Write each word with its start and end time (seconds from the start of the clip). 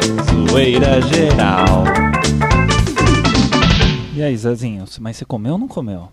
Zoeira 0.49 0.99
geral. 1.03 1.83
E 4.15 4.23
aí, 4.23 4.35
Zezinho, 4.35 4.85
mas 4.99 5.17
você 5.17 5.25
comeu 5.25 5.53
ou 5.53 5.59
não 5.59 5.67
comeu? 5.67 6.09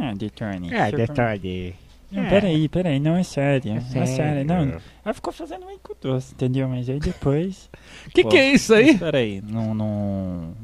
Ah, 0.00 0.12
Detone. 0.14 0.72
É, 0.72 0.92
detalhe. 0.92 1.74
Não, 2.10 2.24
peraí, 2.28 2.68
peraí, 2.68 2.98
não 2.98 3.16
é 3.16 3.22
sério. 3.22 3.72
É 3.76 3.80
sério. 3.80 4.16
sério. 4.16 4.44
Não, 4.44 4.80
ela 5.04 5.14
ficou 5.14 5.32
fazendo 5.32 5.66
meio 5.66 5.78
com 5.82 5.94
doce, 6.00 6.32
entendeu? 6.34 6.68
Mas 6.68 6.88
aí 6.88 6.98
depois. 6.98 7.68
Que 8.14 8.24
que 8.24 8.36
é 8.36 8.52
isso 8.54 8.74
aí? 8.74 8.96
Peraí, 8.96 9.42
não, 9.46 9.74
não. 9.74 10.54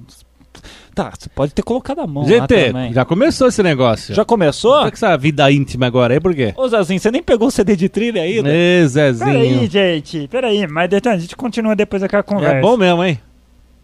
Tá, 0.94 1.12
você 1.18 1.28
pode 1.28 1.52
ter 1.52 1.62
colocado 1.62 1.98
a 2.00 2.06
mão 2.06 2.24
GT, 2.24 2.72
já 2.92 3.04
começou 3.04 3.48
esse 3.48 3.62
negócio. 3.62 4.14
Já 4.14 4.24
começou? 4.24 4.82
Tá 4.82 4.90
com 4.90 4.94
essa 4.94 5.16
vida 5.18 5.50
íntima 5.50 5.86
agora 5.86 6.14
aí, 6.14 6.20
por 6.20 6.32
quê? 6.34 6.54
Ô 6.56 6.68
Zezinho, 6.68 7.00
você 7.00 7.10
nem 7.10 7.22
pegou 7.22 7.48
o 7.48 7.50
CD 7.50 7.74
de 7.74 7.88
trilha 7.88 8.22
ainda? 8.22 8.48
Ê, 8.48 8.86
Peraí, 8.86 8.88
Zezinho. 8.88 9.70
gente, 9.70 10.28
peraí. 10.28 10.66
Mas 10.68 10.88
Detone, 10.88 11.16
a 11.16 11.18
gente 11.18 11.34
continua 11.36 11.74
depois 11.74 12.00
daquela 12.00 12.22
conversa. 12.22 12.56
É 12.56 12.60
bom 12.60 12.76
mesmo, 12.76 13.04
hein? 13.04 13.18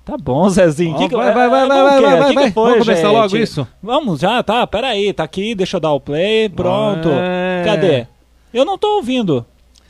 Tá 0.04 0.16
bom, 0.16 0.48
Zezinho. 0.48 0.94
Ó, 0.94 0.98
Que 0.98 1.08
que- 1.08 1.16
vai, 1.16 1.32
vai, 1.32 1.46
é, 1.46 1.48
vai, 1.48 1.62
é, 1.64 1.66
vai, 1.66 1.78
bom 1.78 1.82
o 1.82 1.84
vai, 1.84 1.98
quê? 1.98 2.02
vai, 2.06 2.20
Que 2.20 2.28
que 2.28 2.34
vai. 2.34 2.50
foi, 2.52 2.70
Vamos 2.70 2.86
começar 2.86 3.08
gente? 3.08 3.16
logo 3.16 3.36
isso? 3.36 3.68
Vamos 3.82 4.20
já, 4.20 4.42
tá, 4.42 4.66
peraí, 4.66 5.12
tá 5.12 5.22
aqui, 5.24 5.54
deixa 5.54 5.76
eu 5.76 5.80
dar 5.80 5.92
o 5.92 6.00
play, 6.00 6.48
pronto. 6.48 7.08
É. 7.12 7.62
Cadê? 7.64 8.06
Eu 8.52 8.64
não 8.64 8.76
tô 8.76 8.96
ouvindo. 8.96 9.44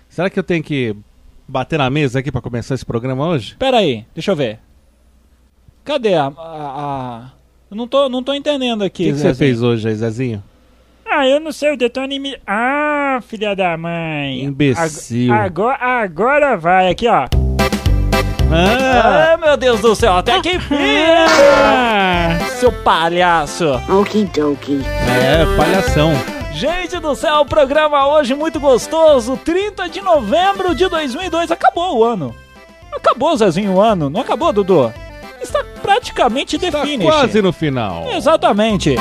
Será 0.08 0.28
que 0.28 0.38
eu 0.38 0.42
tenho 0.42 0.62
que 0.62 0.94
bater 1.48 1.78
na 1.78 1.88
mesa 1.88 2.18
aqui 2.18 2.30
pra 2.30 2.40
começar 2.40 2.74
esse 2.74 2.84
programa 2.84 3.26
hoje? 3.28 3.54
Peraí, 3.58 4.04
deixa 4.14 4.32
eu 4.32 4.36
ver. 4.36 4.58
Cadê 5.84 6.14
a... 6.14 6.26
a- 6.26 6.30
a- 6.36 7.30
Eu 7.70 7.76
não 7.76 7.86
tô, 7.86 8.08
não 8.08 8.22
tô 8.22 8.34
entendendo 8.34 8.82
O 8.82 8.84
aqui, 8.84 9.04
que, 9.04 9.12
que 9.12 9.18
você 9.18 9.32
fez 9.34 9.62
hoje 9.62 9.88
aí, 9.88 9.94
Zezinho? 9.94 10.42
Ah, 11.08 11.26
eu 11.26 11.40
não 11.40 11.50
sei, 11.52 11.72
o 11.72 11.76
Detone 11.76 12.18
me. 12.20 12.36
Ah, 12.46 13.18
filha 13.22 13.54
da 13.56 13.76
mãe. 13.76 14.44
Imbecil. 14.44 15.32
Ag- 15.32 15.44
Agora, 15.46 15.78
agora 15.80 16.56
vai, 16.56 16.88
aqui 16.90 17.08
ó. 17.08 17.26
Ah! 18.52 19.32
Ah, 19.34 19.36
meu 19.36 19.56
Deus 19.56 19.80
do 19.80 19.94
céu, 19.94 20.14
até 20.16 20.40
que 20.40 20.50
enfim! 20.56 20.76
Seu 22.58 22.72
palhaço! 22.72 23.80
Okie 23.88 24.24
dokie. 24.24 24.80
É, 24.84 25.56
palhação. 25.56 26.12
Gente 26.52 26.98
do 26.98 27.14
céu, 27.14 27.36
o 27.40 27.46
programa 27.46 28.06
hoje 28.08 28.34
muito 28.34 28.58
gostoso, 28.60 29.36
30 29.44 29.88
de 29.88 30.00
novembro 30.00 30.74
de 30.74 30.88
2002. 30.88 31.50
Acabou 31.50 31.98
o 31.98 32.04
ano. 32.04 32.34
Acabou, 32.92 33.36
Zezinho, 33.36 33.74
o 33.74 33.80
ano. 33.80 34.10
Não 34.10 34.20
acabou, 34.20 34.52
Dudu? 34.52 34.92
Está 35.40 35.64
praticamente 35.80 36.58
Tá 36.58 36.70
definido. 36.82 37.04
quase 37.04 37.40
no 37.40 37.52
final. 37.52 38.10
Exatamente. 38.12 38.96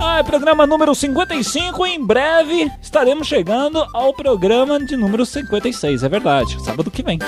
Ah, 0.00 0.18
é 0.18 0.22
programa 0.24 0.66
número 0.66 0.94
55. 0.94 1.86
Em 1.86 2.04
breve 2.04 2.72
estaremos 2.80 3.28
chegando 3.28 3.86
ao 3.94 4.12
programa 4.12 4.80
de 4.84 4.96
número 4.96 5.24
56. 5.24 6.02
É 6.02 6.08
verdade, 6.08 6.60
sábado 6.64 6.90
que 6.90 7.02
vem. 7.02 7.18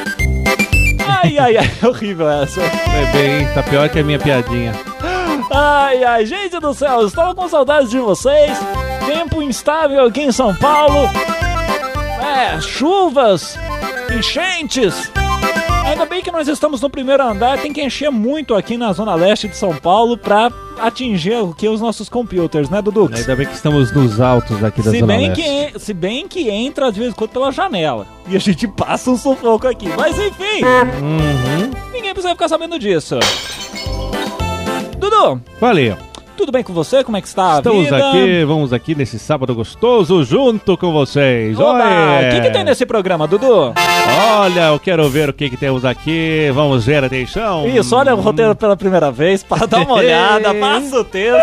Ai, 1.06 1.38
ai, 1.38 1.56
ai, 1.56 1.70
horrível 1.82 2.28
essa. 2.30 2.60
É 2.60 3.12
bem, 3.12 3.46
tá 3.54 3.62
pior 3.62 3.88
que 3.88 3.98
a 3.98 4.04
minha 4.04 4.18
piadinha. 4.18 4.72
Ai, 5.50 6.02
ai, 6.04 6.26
gente 6.26 6.58
do 6.58 6.72
céu, 6.74 7.06
estava 7.06 7.34
com 7.34 7.48
saudades 7.48 7.90
de 7.90 7.98
vocês. 7.98 8.58
Tempo 9.06 9.42
instável 9.42 10.06
aqui 10.06 10.22
em 10.22 10.32
São 10.32 10.54
Paulo. 10.54 11.08
É, 12.20 12.60
chuvas, 12.60 13.58
enchentes. 14.16 15.10
Ainda 15.84 16.06
bem 16.06 16.22
que 16.22 16.30
nós 16.30 16.48
estamos 16.48 16.80
no 16.80 16.88
primeiro 16.90 17.22
andar, 17.22 17.58
tem 17.60 17.72
que 17.72 17.82
encher 17.82 18.10
muito 18.10 18.54
aqui 18.54 18.76
na 18.76 18.92
zona 18.92 19.14
leste 19.14 19.46
de 19.48 19.56
São 19.56 19.74
Paulo 19.76 20.16
pra 20.16 20.50
atingir 20.78 21.34
o 21.42 21.54
que 21.54 21.68
os 21.68 21.80
nossos 21.80 22.08
computers, 22.08 22.68
né, 22.68 22.80
Dudu? 22.82 23.10
Ainda 23.14 23.36
bem 23.36 23.46
que 23.46 23.54
estamos 23.54 23.92
nos 23.92 24.20
altos 24.20 24.62
aqui 24.64 24.82
da 24.82 24.90
Se 24.90 25.00
Zona 25.00 25.14
bem, 25.16 25.28
Leste. 25.28 25.42
que, 25.72 25.78
se 25.78 25.94
bem 25.94 26.26
que 26.26 26.48
entra 26.50 26.90
de 26.90 26.98
vez 27.00 27.12
em 27.12 27.14
quando 27.14 27.30
pela 27.30 27.52
janela. 27.52 28.06
E 28.28 28.34
a 28.34 28.40
gente 28.40 28.66
passa 28.66 29.10
um 29.10 29.16
sufoco 29.16 29.68
aqui. 29.68 29.88
Mas 29.96 30.18
enfim, 30.18 30.64
Uhum. 31.00 31.70
ninguém 31.92 32.12
precisa 32.12 32.30
ficar 32.34 32.48
sabendo 32.48 32.78
disso. 32.78 33.18
Dudu, 34.98 35.40
Valeu. 35.60 35.96
Tudo 36.36 36.52
bem 36.52 36.62
com 36.62 36.72
você? 36.72 37.02
Como 37.02 37.16
é 37.16 37.20
que 37.20 37.26
está 37.28 37.54
a 37.54 37.58
Estamos 37.58 37.84
vida? 37.84 37.96
aqui, 37.96 38.44
vamos 38.44 38.72
aqui 38.72 38.94
nesse 38.94 39.18
sábado 39.18 39.54
gostoso 39.54 40.24
junto 40.24 40.76
com 40.76 40.92
vocês. 40.92 41.58
Oba, 41.58 41.68
Olha, 41.72 42.28
o 42.28 42.30
que, 42.32 42.40
que 42.42 42.50
tem 42.50 42.64
nesse 42.64 42.84
programa, 42.84 43.26
Dudu? 43.26 43.72
Olha, 44.38 44.68
eu 44.72 44.78
quero 44.80 45.08
ver 45.08 45.28
o 45.28 45.32
que, 45.32 45.50
que 45.50 45.56
temos 45.56 45.84
aqui. 45.84 46.50
Vamos 46.54 46.84
ver, 46.84 47.04
atenção. 47.04 47.66
Isso, 47.68 47.94
olha 47.96 48.14
o 48.14 48.20
roteiro 48.20 48.54
pela 48.54 48.76
primeira 48.76 49.10
vez, 49.10 49.42
para 49.44 49.66
dar 49.66 49.80
uma 49.82 49.94
olhada, 49.94 50.54
passa 50.54 51.00
o 51.00 51.04
texto. 51.04 51.40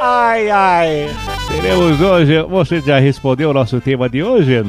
Ai, 0.00 0.50
ai. 0.50 1.10
Teremos 1.48 2.00
hoje. 2.00 2.42
Você 2.42 2.80
já 2.80 2.98
respondeu 2.98 3.50
o 3.50 3.54
nosso 3.54 3.80
tema 3.80 4.08
de 4.08 4.22
hoje? 4.22 4.64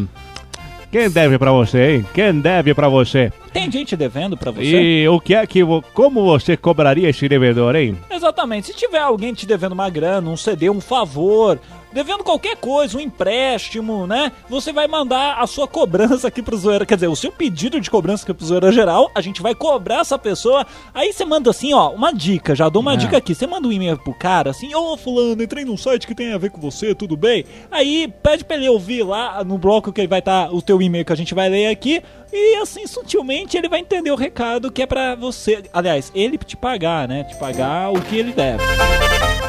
Quem 0.91 1.09
deve 1.09 1.37
pra 1.37 1.51
você, 1.51 1.95
hein? 1.95 2.05
Quem 2.13 2.39
deve 2.39 2.73
pra 2.73 2.87
você? 2.87 3.31
Tem 3.51 3.69
gente 3.71 3.95
devendo 3.95 4.37
pra 4.37 4.51
você? 4.51 4.63
E 4.63 5.07
o 5.07 5.19
que 5.19 5.35
é 5.35 5.45
que. 5.45 5.61
Como 5.93 6.23
você 6.23 6.55
cobraria 6.55 7.09
esse 7.09 7.27
devedor, 7.27 7.75
hein? 7.75 7.97
Exatamente. 8.09 8.67
Se 8.67 8.73
tiver 8.73 8.99
alguém 8.99 9.33
te 9.33 9.45
devendo 9.45 9.73
uma 9.73 9.89
grana, 9.89 10.29
um 10.29 10.37
CD, 10.37 10.69
um 10.69 10.79
favor, 10.79 11.59
devendo 11.91 12.23
qualquer 12.23 12.57
coisa, 12.57 12.97
um 12.97 13.01
empréstimo, 13.01 14.05
né? 14.07 14.31
Você 14.49 14.71
vai 14.71 14.87
mandar 14.87 15.37
a 15.39 15.47
sua 15.47 15.67
cobrança 15.67 16.27
aqui 16.27 16.41
pro 16.41 16.57
Zoeira. 16.57 16.85
Quer 16.85 16.95
dizer, 16.95 17.07
o 17.07 17.15
seu 17.15 17.31
pedido 17.31 17.79
de 17.79 17.89
cobrança 17.89 18.23
aqui 18.23 18.33
pro 18.33 18.45
Zoeira 18.45 18.71
Geral, 18.71 19.09
a 19.15 19.21
gente 19.21 19.41
vai 19.41 19.53
cobrar 19.55 20.01
essa 20.01 20.17
pessoa. 20.17 20.65
Aí 20.93 21.11
você 21.13 21.25
manda 21.25 21.49
assim, 21.49 21.73
ó, 21.73 21.89
uma 21.91 22.11
dica, 22.13 22.55
já 22.55 22.69
dou 22.69 22.81
uma 22.81 22.93
Ah. 22.93 22.95
dica 22.95 23.17
aqui. 23.17 23.33
Você 23.35 23.47
manda 23.47 23.67
um 23.67 23.71
e-mail 23.71 23.97
pro 23.97 24.13
cara 24.13 24.51
assim, 24.51 24.73
ô 24.75 24.95
fulano, 24.97 25.41
entrei 25.41 25.65
num 25.65 25.77
site 25.77 26.07
que 26.07 26.15
tem 26.15 26.33
a 26.33 26.37
ver 26.37 26.51
com 26.51 26.59
você, 26.61 26.93
tudo 26.95 27.15
bem? 27.17 27.45
Aí 27.71 28.07
pede 28.23 28.43
pra 28.45 28.57
ele 28.57 28.69
ouvir 28.69 29.03
lá 29.03 29.43
no 29.43 29.57
bloco 29.57 29.91
que 29.91 30.01
ele 30.01 30.07
vai 30.07 30.19
estar 30.19 30.53
o 30.53 30.61
teu 30.61 30.81
e-mail 30.81 31.05
que 31.05 31.13
a 31.13 31.17
gente 31.17 31.33
vai 31.33 31.49
ler 31.49 31.67
aqui. 31.67 32.01
E 32.31 32.55
assim, 32.57 32.85
sutilmente, 32.85 33.57
ele 33.57 33.69
vai 33.69 33.79
entender 33.79 34.11
o 34.11 34.15
recado 34.15 34.69
que 34.71 34.81
é 34.81 34.85
pra 34.85 35.15
você. 35.15 35.63
Aliás, 35.71 36.11
ele 36.13 36.37
te 36.37 36.57
pagar, 36.57 37.07
né? 37.07 37.23
Te 37.23 37.35
pagar 37.37 37.89
o 37.91 38.01
que 38.01 38.17
ele 38.17 38.33
deve. 38.33 38.63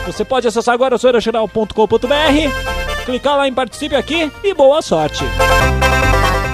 Você 0.09 0.25
pode 0.25 0.49
acessar 0.49 0.75
agora 0.75 0.97
zoeirageral.com.br, 0.97 1.69
clicar 3.05 3.37
lá 3.37 3.47
em 3.47 3.53
participe 3.53 3.95
aqui 3.95 4.33
e 4.43 4.55
boa 4.55 4.81
sorte. 4.81 5.23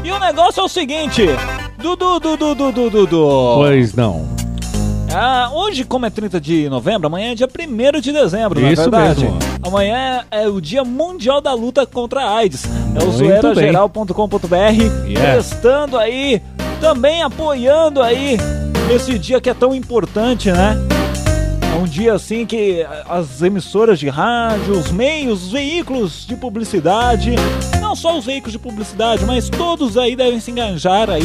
E 0.03 0.11
o 0.11 0.19
negócio 0.19 0.61
é 0.61 0.65
o 0.65 0.69
seguinte, 0.69 1.25
Dudu, 1.79 2.19
Dudu, 2.19 2.55
Dudu, 2.57 2.91
Dudu. 2.91 3.55
Pois 3.55 3.95
não. 3.95 4.27
Ah, 5.15 5.51
hoje, 5.53 5.85
como 5.85 6.05
é 6.05 6.11
30 6.11 6.41
de 6.41 6.69
novembro, 6.69 7.07
amanhã 7.07 7.31
é 7.31 7.35
dia 7.37 7.49
1 7.49 8.01
de 8.01 8.11
dezembro, 8.11 8.61
não 8.61 8.67
é 8.67 8.73
Isso 8.73 8.83
verdade? 8.83 9.25
mesmo. 9.25 9.39
Amanhã 9.65 10.25
é 10.33 10.49
o 10.49 10.61
dia 10.61 10.83
mundial 10.83 11.41
da 11.41 11.55
luta 11.55 11.87
contra 11.87 12.25
a 12.25 12.37
AIDS. 12.39 12.65
É 13.01 13.05
o 13.05 13.11
zoeirageral.com.br 13.13 15.07
Yeah. 15.07 15.37
testando 15.37 15.97
aí, 15.97 16.43
também 16.81 17.23
apoiando 17.23 18.03
aí 18.03 18.37
esse 18.93 19.17
dia 19.17 19.41
que 19.41 19.49
é 19.49 19.55
tão 19.55 19.73
importante, 19.73 20.51
né? 20.51 20.77
É 21.75 21.77
um 21.77 21.85
dia 21.85 22.15
assim 22.15 22.47
que 22.47 22.87
as 23.09 23.43
emissoras 23.43 23.99
de 23.99 24.09
rádio, 24.09 24.79
os 24.79 24.93
meios, 24.93 25.45
os 25.47 25.53
veículos 25.53 26.25
de 26.27 26.37
publicidade, 26.37 27.33
não 27.81 27.97
só 27.97 28.17
os 28.17 28.25
veículos 28.25 28.53
de 28.53 28.59
publicidade, 28.61 29.25
mas 29.25 29.49
todos 29.49 29.99
aí 29.99 30.15
devem 30.15 30.39
se 30.39 30.53
engajar 30.53 31.11
aí 31.11 31.25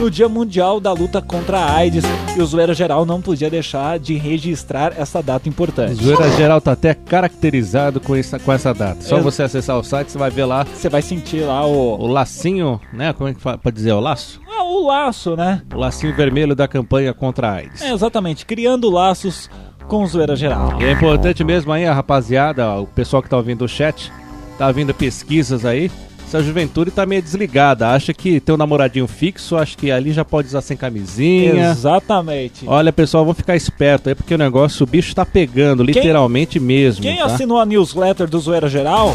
no 0.00 0.10
Dia 0.10 0.28
Mundial 0.28 0.80
da 0.80 0.92
Luta 0.92 1.22
contra 1.22 1.58
a 1.60 1.76
AIDS. 1.76 2.04
E 2.36 2.42
o 2.42 2.46
Zoeira 2.46 2.74
Geral 2.74 3.06
não 3.06 3.22
podia 3.22 3.48
deixar 3.48 3.96
de 4.00 4.14
registrar 4.16 4.92
essa 4.98 5.22
data 5.22 5.48
importante. 5.48 5.94
Zoeira 6.02 6.28
Geral 6.32 6.60
tá 6.60 6.72
até 6.72 6.92
caracterizado 6.94 8.00
com 8.00 8.16
essa, 8.16 8.40
com 8.40 8.52
essa 8.52 8.74
data. 8.74 9.00
Só 9.00 9.16
Ex- 9.16 9.24
você 9.24 9.44
acessar 9.44 9.78
o 9.78 9.84
site, 9.84 10.10
você 10.10 10.18
vai 10.18 10.30
ver 10.30 10.44
lá 10.46 10.64
Você 10.64 10.88
vai 10.88 11.02
sentir 11.02 11.42
lá 11.42 11.64
o, 11.64 12.00
o 12.00 12.06
lacinho, 12.08 12.80
né? 12.92 13.12
Como 13.12 13.28
é 13.28 13.34
que 13.34 13.40
fa- 13.40 13.56
pode 13.56 13.76
dizer? 13.76 13.92
O 13.92 14.00
laço? 14.00 14.40
ah, 14.50 14.64
o 14.64 14.86
laço, 14.86 15.36
né? 15.36 15.62
O 15.72 15.78
lacinho 15.78 16.14
vermelho 16.16 16.54
da 16.56 16.66
campanha 16.66 17.14
contra 17.14 17.48
a 17.48 17.52
AIDS. 17.54 17.80
É, 17.80 17.92
exatamente, 17.92 18.44
criando 18.44 18.90
laços 18.90 19.48
com 19.88 20.02
o 20.02 20.06
Zoeira 20.06 20.36
Geral. 20.36 20.80
E 20.80 20.84
é 20.84 20.92
importante 20.92 21.44
mesmo 21.44 21.72
aí, 21.72 21.86
a 21.86 21.94
rapaziada, 21.94 22.80
o 22.80 22.86
pessoal 22.86 23.22
que 23.22 23.28
tá 23.28 23.36
ouvindo 23.36 23.64
o 23.64 23.68
chat, 23.68 24.12
tá 24.58 24.66
ouvindo 24.66 24.92
pesquisas 24.94 25.64
aí. 25.64 25.90
Essa 26.26 26.42
juventude 26.42 26.90
tá 26.90 27.06
meio 27.06 27.22
desligada, 27.22 27.90
acha 27.90 28.12
que 28.12 28.40
tem 28.40 28.54
um 28.54 28.58
namoradinho 28.58 29.06
fixo, 29.06 29.56
acha 29.56 29.76
que 29.76 29.92
ali 29.92 30.12
já 30.12 30.24
pode 30.24 30.48
usar 30.48 30.62
sem 30.62 30.76
camisinha. 30.76 31.70
Exatamente. 31.70 32.64
Olha, 32.66 32.92
pessoal, 32.92 33.24
vamos 33.24 33.36
ficar 33.36 33.54
esperto 33.54 34.08
aí, 34.08 34.14
porque 34.14 34.34
o 34.34 34.38
negócio, 34.38 34.82
o 34.82 34.86
bicho 34.86 35.14
tá 35.14 35.24
pegando, 35.24 35.84
literalmente 35.84 36.58
mesmo. 36.58 37.02
Quem 37.02 37.18
tá? 37.18 37.26
assinou 37.26 37.60
a 37.60 37.66
newsletter 37.66 38.26
do 38.26 38.40
Zoeira 38.40 38.68
Geral, 38.68 39.14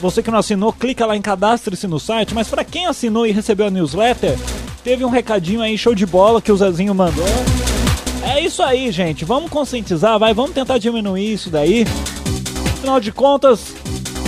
você 0.00 0.22
que 0.22 0.30
não 0.30 0.38
assinou, 0.38 0.72
clica 0.72 1.06
lá 1.06 1.16
em 1.16 1.22
cadastre-se 1.22 1.88
no 1.88 1.98
site, 1.98 2.34
mas 2.34 2.48
pra 2.48 2.62
quem 2.62 2.86
assinou 2.86 3.26
e 3.26 3.32
recebeu 3.32 3.66
a 3.66 3.70
newsletter, 3.70 4.36
teve 4.84 5.04
um 5.04 5.10
recadinho 5.10 5.62
aí, 5.62 5.76
show 5.76 5.94
de 5.96 6.06
bola, 6.06 6.40
que 6.40 6.52
o 6.52 6.56
Zezinho 6.56 6.94
mandou. 6.94 7.26
É 8.28 8.40
isso 8.40 8.62
aí, 8.62 8.90
gente. 8.90 9.24
Vamos 9.24 9.50
conscientizar, 9.50 10.18
vai, 10.18 10.34
vamos 10.34 10.50
tentar 10.52 10.78
diminuir 10.78 11.32
isso 11.32 11.48
daí. 11.50 11.84
Afinal 12.74 13.00
de 13.00 13.12
contas, 13.12 13.74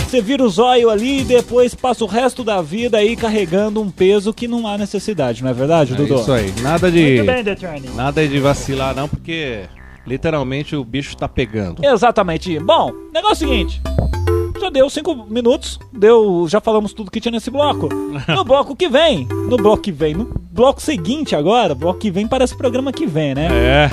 Você 0.09 0.21
vira 0.21 0.43
o 0.43 0.49
zóio 0.49 0.89
ali 0.89 1.21
e 1.21 1.23
depois 1.23 1.75
passa 1.75 2.03
o 2.03 2.07
resto 2.07 2.43
da 2.43 2.61
vida 2.63 2.97
aí 2.97 3.15
carregando 3.15 3.79
um 3.79 3.91
peso 3.91 4.33
que 4.33 4.47
não 4.47 4.65
há 4.65 4.75
necessidade, 4.75 5.43
não 5.43 5.51
é 5.51 5.53
verdade, 5.53 5.93
É 5.93 5.95
Dudu? 5.95 6.15
isso 6.15 6.31
aí. 6.31 6.51
Nada 6.61 6.91
de. 6.91 7.21
Muito 7.21 7.25
bem. 7.25 7.43
Nada 7.95 8.27
de 8.27 8.39
vacilar, 8.39 8.95
não, 8.95 9.07
porque 9.07 9.65
literalmente 10.07 10.75
o 10.75 10.83
bicho 10.83 11.15
tá 11.15 11.27
pegando. 11.27 11.85
Exatamente. 11.85 12.57
Bom, 12.59 12.91
negócio 13.13 13.45
é 13.45 13.47
o 13.47 13.49
seguinte. 13.51 13.81
Já 14.69 14.73
deu 14.73 14.87
cinco 14.87 15.15
minutos, 15.27 15.79
deu, 15.91 16.45
já 16.47 16.61
falamos 16.61 16.93
tudo 16.93 17.09
que 17.09 17.19
tinha 17.19 17.31
nesse 17.31 17.49
bloco. 17.49 17.89
No 18.27 18.43
bloco 18.43 18.75
que 18.75 18.87
vem, 18.87 19.25
no 19.25 19.57
bloco 19.57 19.81
que 19.81 19.91
vem, 19.91 20.13
no 20.13 20.29
bloco 20.51 20.79
seguinte 20.79 21.35
agora, 21.35 21.73
bloco 21.73 21.99
que 21.99 22.11
vem 22.11 22.27
parece 22.27 22.55
programa 22.55 22.91
que 22.91 23.07
vem, 23.07 23.33
né? 23.33 23.47
É. 23.51 23.91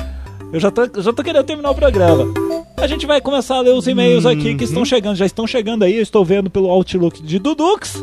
Eu 0.53 0.61
já 0.61 0.71
tô, 0.71 0.83
já 1.01 1.13
tô 1.13 1.23
querendo 1.23 1.45
terminar 1.45 1.71
o 1.71 1.75
programa. 1.75 2.27
A 2.77 2.87
gente 2.87 3.07
vai 3.07 3.21
começar 3.21 3.57
a 3.57 3.61
ler 3.61 3.73
os 3.73 3.87
e-mails 3.89 4.27
aqui 4.27 4.55
que 4.55 4.65
estão 4.65 4.85
chegando, 4.85 5.17
já 5.17 5.25
estão 5.25 5.47
chegando 5.47 5.85
aí, 5.85 5.97
eu 5.97 6.03
estou 6.03 6.25
vendo 6.25 6.51
pelo 6.51 6.69
Outlook 6.69 7.23
de 7.23 7.39
Dudux, 7.39 8.03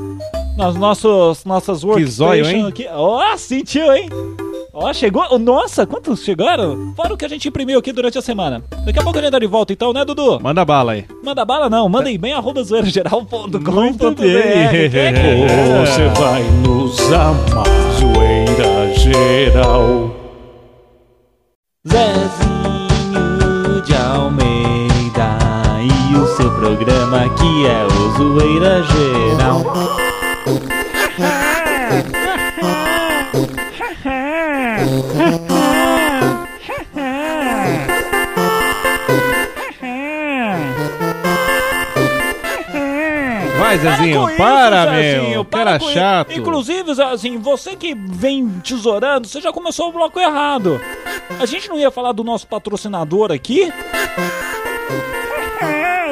nas 0.58 0.76
nossos, 0.76 1.46
nossas 1.46 1.84
workstations 1.84 2.66
aqui. 2.66 2.88
Ó, 2.92 3.38
sentiu, 3.38 3.94
hein? 3.94 4.10
Ó, 4.76 4.92
chegou. 4.92 5.38
Nossa, 5.38 5.86
quantos 5.86 6.24
chegaram? 6.24 6.94
Fora 6.96 7.14
o 7.14 7.18
que 7.18 7.26
a 7.26 7.28
gente 7.28 7.48
imprimiu 7.48 7.78
aqui 7.78 7.92
durante 7.92 8.18
a 8.18 8.22
semana. 8.24 8.64
Daqui 8.86 8.98
a 9.00 9.04
pouco 9.04 9.20
a 9.20 9.22
gente 9.22 9.32
tá 9.32 9.38
de 9.38 9.46
volta, 9.46 9.72
então, 9.72 9.94
né, 9.94 10.04
Dudu? 10.04 10.40
Manda 10.42 10.66
bala 10.66 10.94
aí. 10.94 11.06
Manda 11.24 11.46
bala 11.46 11.70
não, 11.70 11.88
manda 11.88 12.10
e-mail 12.10 12.38
arroba 12.38 12.64
zoeirageral.com.br. 12.64 13.60
Bem. 14.16 14.34
É 14.34 14.90
que- 14.90 15.86
Você 15.86 16.08
vai 16.20 16.42
nos 16.66 17.00
amar, 17.12 17.68
zoeira 18.00 18.94
geral. 18.96 20.10
Zezinho 21.88 23.82
de 23.86 23.94
Almeida 23.96 25.38
e 26.12 26.16
o 26.16 26.26
seu 26.36 26.50
programa 26.56 27.30
que 27.36 27.68
é 27.68 27.86
o 27.86 28.18
Zoeira 28.18 28.82
Geral. 28.84 29.62
Vai, 43.58 43.78
Zezinho, 43.78 44.28
isso, 44.28 44.38
para, 44.38 44.86
Zezinho, 44.86 45.30
meu. 45.30 45.46
para 45.46 45.64
Cara 45.64 45.80
com 45.80 45.86
isso. 45.86 45.94
chato. 45.94 46.34
Inclusive, 46.34 46.94
Zezinho, 46.94 47.40
você 47.40 47.76
que 47.76 47.96
vem 47.96 48.50
tesourando, 48.64 49.28
você 49.28 49.40
já 49.42 49.52
começou 49.52 49.90
o 49.90 49.92
bloco 49.92 50.20
errado. 50.20 50.80
A 51.40 51.46
gente 51.46 51.70
não 51.70 51.80
ia 51.80 51.90
falar 51.90 52.12
do 52.12 52.24
nosso 52.24 52.46
patrocinador 52.46 53.32
aqui? 53.32 53.72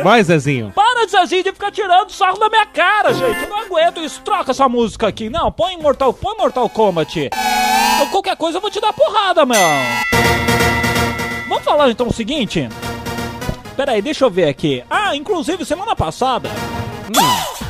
Vai, 0.01 0.23
Zezinho. 0.23 0.71
Para, 0.73 1.07
Zezinho, 1.07 1.43
de 1.43 1.51
ficar 1.51 1.71
tirando 1.71 2.11
sarro 2.11 2.39
da 2.39 2.49
minha 2.49 2.65
cara, 2.65 3.13
gente. 3.13 3.43
Eu 3.43 3.49
não 3.49 3.59
aguento 3.59 3.99
isso. 4.01 4.21
Troca 4.21 4.51
essa 4.51 4.67
música 4.67 5.07
aqui. 5.07 5.29
Não, 5.29 5.51
põe 5.51 5.77
Mortal, 5.77 6.13
põe 6.13 6.35
Mortal 6.37 6.67
Kombat. 6.69 7.29
Ou 8.01 8.07
qualquer 8.07 8.35
coisa 8.35 8.57
eu 8.57 8.61
vou 8.61 8.71
te 8.71 8.81
dar 8.81 8.91
porrada, 8.93 9.45
meu. 9.45 9.59
Vamos 11.47 11.63
falar 11.63 11.91
então 11.91 12.07
o 12.07 12.13
seguinte. 12.13 12.67
Pera 13.77 13.91
aí, 13.91 14.01
deixa 14.01 14.25
eu 14.25 14.29
ver 14.31 14.47
aqui. 14.47 14.83
Ah, 14.89 15.15
inclusive, 15.15 15.63
semana 15.63 15.95
passada, 15.95 16.49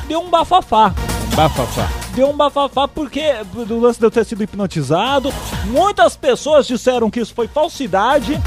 deu 0.07 0.21
um 0.21 0.29
bafafá. 0.29 0.93
Bafafá. 1.35 1.89
Deu 2.15 2.29
um 2.29 2.33
bafafá 2.33 2.87
porque 2.87 3.33
do 3.67 3.79
lance 3.79 3.99
de 3.99 4.05
eu 4.05 4.11
ter 4.11 4.23
sido 4.25 4.41
hipnotizado. 4.41 5.33
Muitas 5.65 6.15
pessoas 6.15 6.65
disseram 6.65 7.09
que 7.09 7.19
isso 7.19 7.33
foi 7.33 7.49
falsidade. 7.49 8.39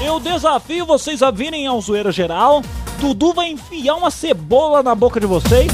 Eu 0.00 0.20
desafio 0.20 0.86
vocês 0.86 1.20
a 1.20 1.32
virem 1.32 1.66
ao 1.66 1.80
zoeira 1.80 2.12
geral. 2.12 2.62
Dudu 3.00 3.32
vai 3.32 3.50
enfiar 3.50 3.96
uma 3.96 4.10
cebola 4.10 4.84
na 4.84 4.94
boca 4.94 5.18
de 5.18 5.26
vocês. 5.26 5.72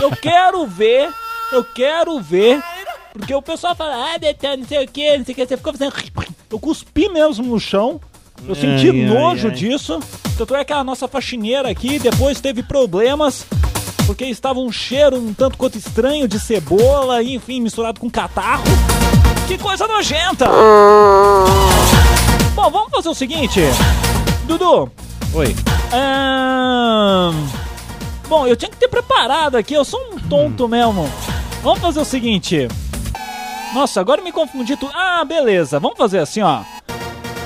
Eu 0.00 0.10
quero 0.10 0.66
ver. 0.66 1.10
Eu 1.52 1.64
quero 1.64 2.18
ver. 2.20 2.62
Porque 3.12 3.34
o 3.34 3.42
pessoal 3.42 3.74
fala, 3.74 4.14
ah, 4.14 4.18
Betão, 4.18 4.56
não 4.56 4.66
sei 4.66 4.84
o 4.84 4.88
que, 4.88 5.18
não 5.18 5.24
sei 5.24 5.32
o 5.32 5.36
que. 5.36 5.46
Você 5.46 5.56
ficou 5.56 5.72
fazendo. 5.72 5.92
Eu 6.50 6.58
cuspi 6.58 7.08
mesmo 7.08 7.44
no 7.44 7.58
chão. 7.60 8.00
Eu 8.46 8.54
senti 8.54 8.88
Ai, 8.90 9.00
ai, 9.00 9.06
nojo 9.06 9.48
ai. 9.48 9.54
disso. 9.54 10.00
Tanto 10.38 10.54
é 10.54 10.64
que 10.64 10.72
a 10.72 10.82
nossa 10.82 11.06
faxineira 11.06 11.68
aqui 11.68 11.98
depois 11.98 12.40
teve 12.40 12.62
problemas. 12.62 13.44
Porque 14.06 14.24
estava 14.24 14.58
um 14.58 14.72
cheiro 14.72 15.16
um 15.16 15.34
tanto 15.34 15.56
quanto 15.58 15.76
estranho 15.78 16.26
de 16.26 16.40
cebola, 16.40 17.22
e, 17.22 17.34
enfim, 17.34 17.60
misturado 17.60 18.00
com 18.00 18.10
catarro. 18.10 18.64
Que 19.46 19.58
coisa 19.58 19.86
nojenta! 19.86 20.46
Bom, 22.54 22.70
vamos 22.70 22.90
fazer 22.90 23.08
o 23.08 23.14
seguinte. 23.14 23.60
Dudu, 24.46 24.90
Oi. 25.32 25.54
Bom, 28.28 28.46
eu 28.46 28.56
tinha 28.56 28.70
que 28.70 28.76
ter 28.76 28.88
preparado 28.88 29.56
aqui, 29.56 29.74
eu 29.74 29.84
sou 29.84 30.00
um 30.12 30.18
tonto 30.18 30.68
mesmo. 30.68 31.08
Vamos 31.62 31.78
fazer 31.80 32.00
o 32.00 32.04
seguinte. 32.04 32.66
Nossa, 33.72 34.00
agora 34.00 34.20
eu 34.20 34.24
me 34.24 34.32
confundi 34.32 34.76
tudo. 34.76 34.92
Ah, 34.94 35.24
beleza. 35.24 35.78
Vamos 35.78 35.96
fazer 35.96 36.18
assim, 36.18 36.42
ó. 36.42 36.60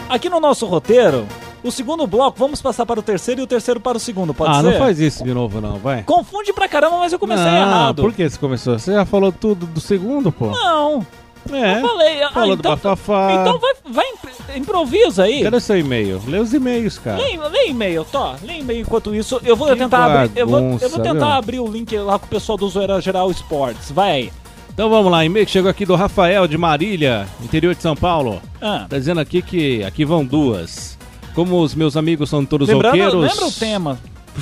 Aqui 0.08 0.28
no 0.28 0.40
nosso 0.40 0.66
roteiro, 0.66 1.26
o 1.62 1.70
segundo 1.70 2.06
bloco, 2.06 2.38
vamos 2.38 2.60
passar 2.62 2.86
para 2.86 3.00
o 3.00 3.02
terceiro 3.02 3.40
e 3.40 3.44
o 3.44 3.46
terceiro 3.46 3.80
para 3.80 3.96
o 3.96 4.00
segundo, 4.00 4.32
pode 4.34 4.52
ah, 4.52 4.56
ser? 4.56 4.62
não 4.62 4.78
faz 4.78 5.00
isso 5.00 5.24
de 5.24 5.32
novo, 5.34 5.60
não, 5.60 5.76
vai. 5.78 6.02
Confunde 6.02 6.52
pra 6.52 6.68
caramba, 6.68 6.98
mas 6.98 7.12
eu 7.12 7.18
comecei 7.18 7.44
não, 7.44 7.56
errado. 7.56 8.02
por 8.02 8.12
que 8.12 8.28
você 8.28 8.38
começou? 8.38 8.78
Você 8.78 8.92
já 8.92 9.04
falou 9.04 9.32
tudo 9.32 9.66
do 9.66 9.80
segundo, 9.80 10.30
pô. 10.30 10.46
Não, 10.50 11.04
É. 11.52 11.78
eu 11.80 11.88
falei. 11.88 12.22
Ah, 12.22 12.30
Falou 12.30 12.56
do 12.56 12.60
então, 12.60 12.72
bafafá. 12.72 13.32
então 13.40 13.58
vai, 13.58 13.74
vai 13.90 14.04
imp- 14.10 14.56
improvisa 14.56 15.24
aí. 15.24 15.42
Cadê 15.42 15.58
seu 15.60 15.78
e-mail? 15.78 16.20
Lê 16.26 16.38
os 16.38 16.52
e-mails, 16.54 16.98
cara. 16.98 17.16
Lê, 17.18 17.36
lê 17.48 17.68
e-mail, 17.68 18.04
Tó. 18.04 18.34
Lê 18.42 18.58
e-mail 18.60 18.80
enquanto 18.82 19.14
isso. 19.14 19.40
Eu 19.44 19.56
vou 19.56 19.68
Que 19.68 19.76
tentar 19.76 20.04
abrir. 20.04 20.38
Eu 20.38 20.46
vou, 20.46 20.58
eu 20.58 20.64
vou 20.64 20.78
bagunça, 20.78 21.00
tentar 21.00 21.12
viu? 21.26 21.32
abrir 21.38 21.60
o 21.60 21.66
link 21.66 21.96
lá 21.98 22.18
com 22.18 22.26
o 22.26 22.28
pessoal 22.28 22.56
do 22.58 22.68
Zoeira 22.68 23.00
Geral 23.00 23.30
Esportes. 23.30 23.90
Vai 23.90 24.10
aí. 24.10 24.32
Então 24.74 24.90
vamos 24.90 25.10
lá, 25.10 25.24
e-mail 25.24 25.46
que 25.46 25.52
chegou 25.52 25.70
aqui 25.70 25.86
do 25.86 25.94
Rafael 25.94 26.48
de 26.48 26.58
Marília, 26.58 27.28
interior 27.40 27.74
de 27.76 27.80
São 27.82 27.94
Paulo. 27.94 28.42
Ah, 28.60 28.86
Tá 28.88 28.98
dizendo 28.98 29.20
aqui 29.20 29.40
que 29.40 29.84
aqui 29.84 30.04
vão 30.04 30.24
duas. 30.24 30.98
Como 31.32 31.60
os 31.60 31.74
meus 31.76 31.96
amigos 31.96 32.28
são 32.28 32.44
todos 32.44 32.68
lembrando, 32.68 32.90
roqueiros, 32.92 33.30
lembra 33.30 33.46
o 33.46 33.52
tema. 33.52 33.98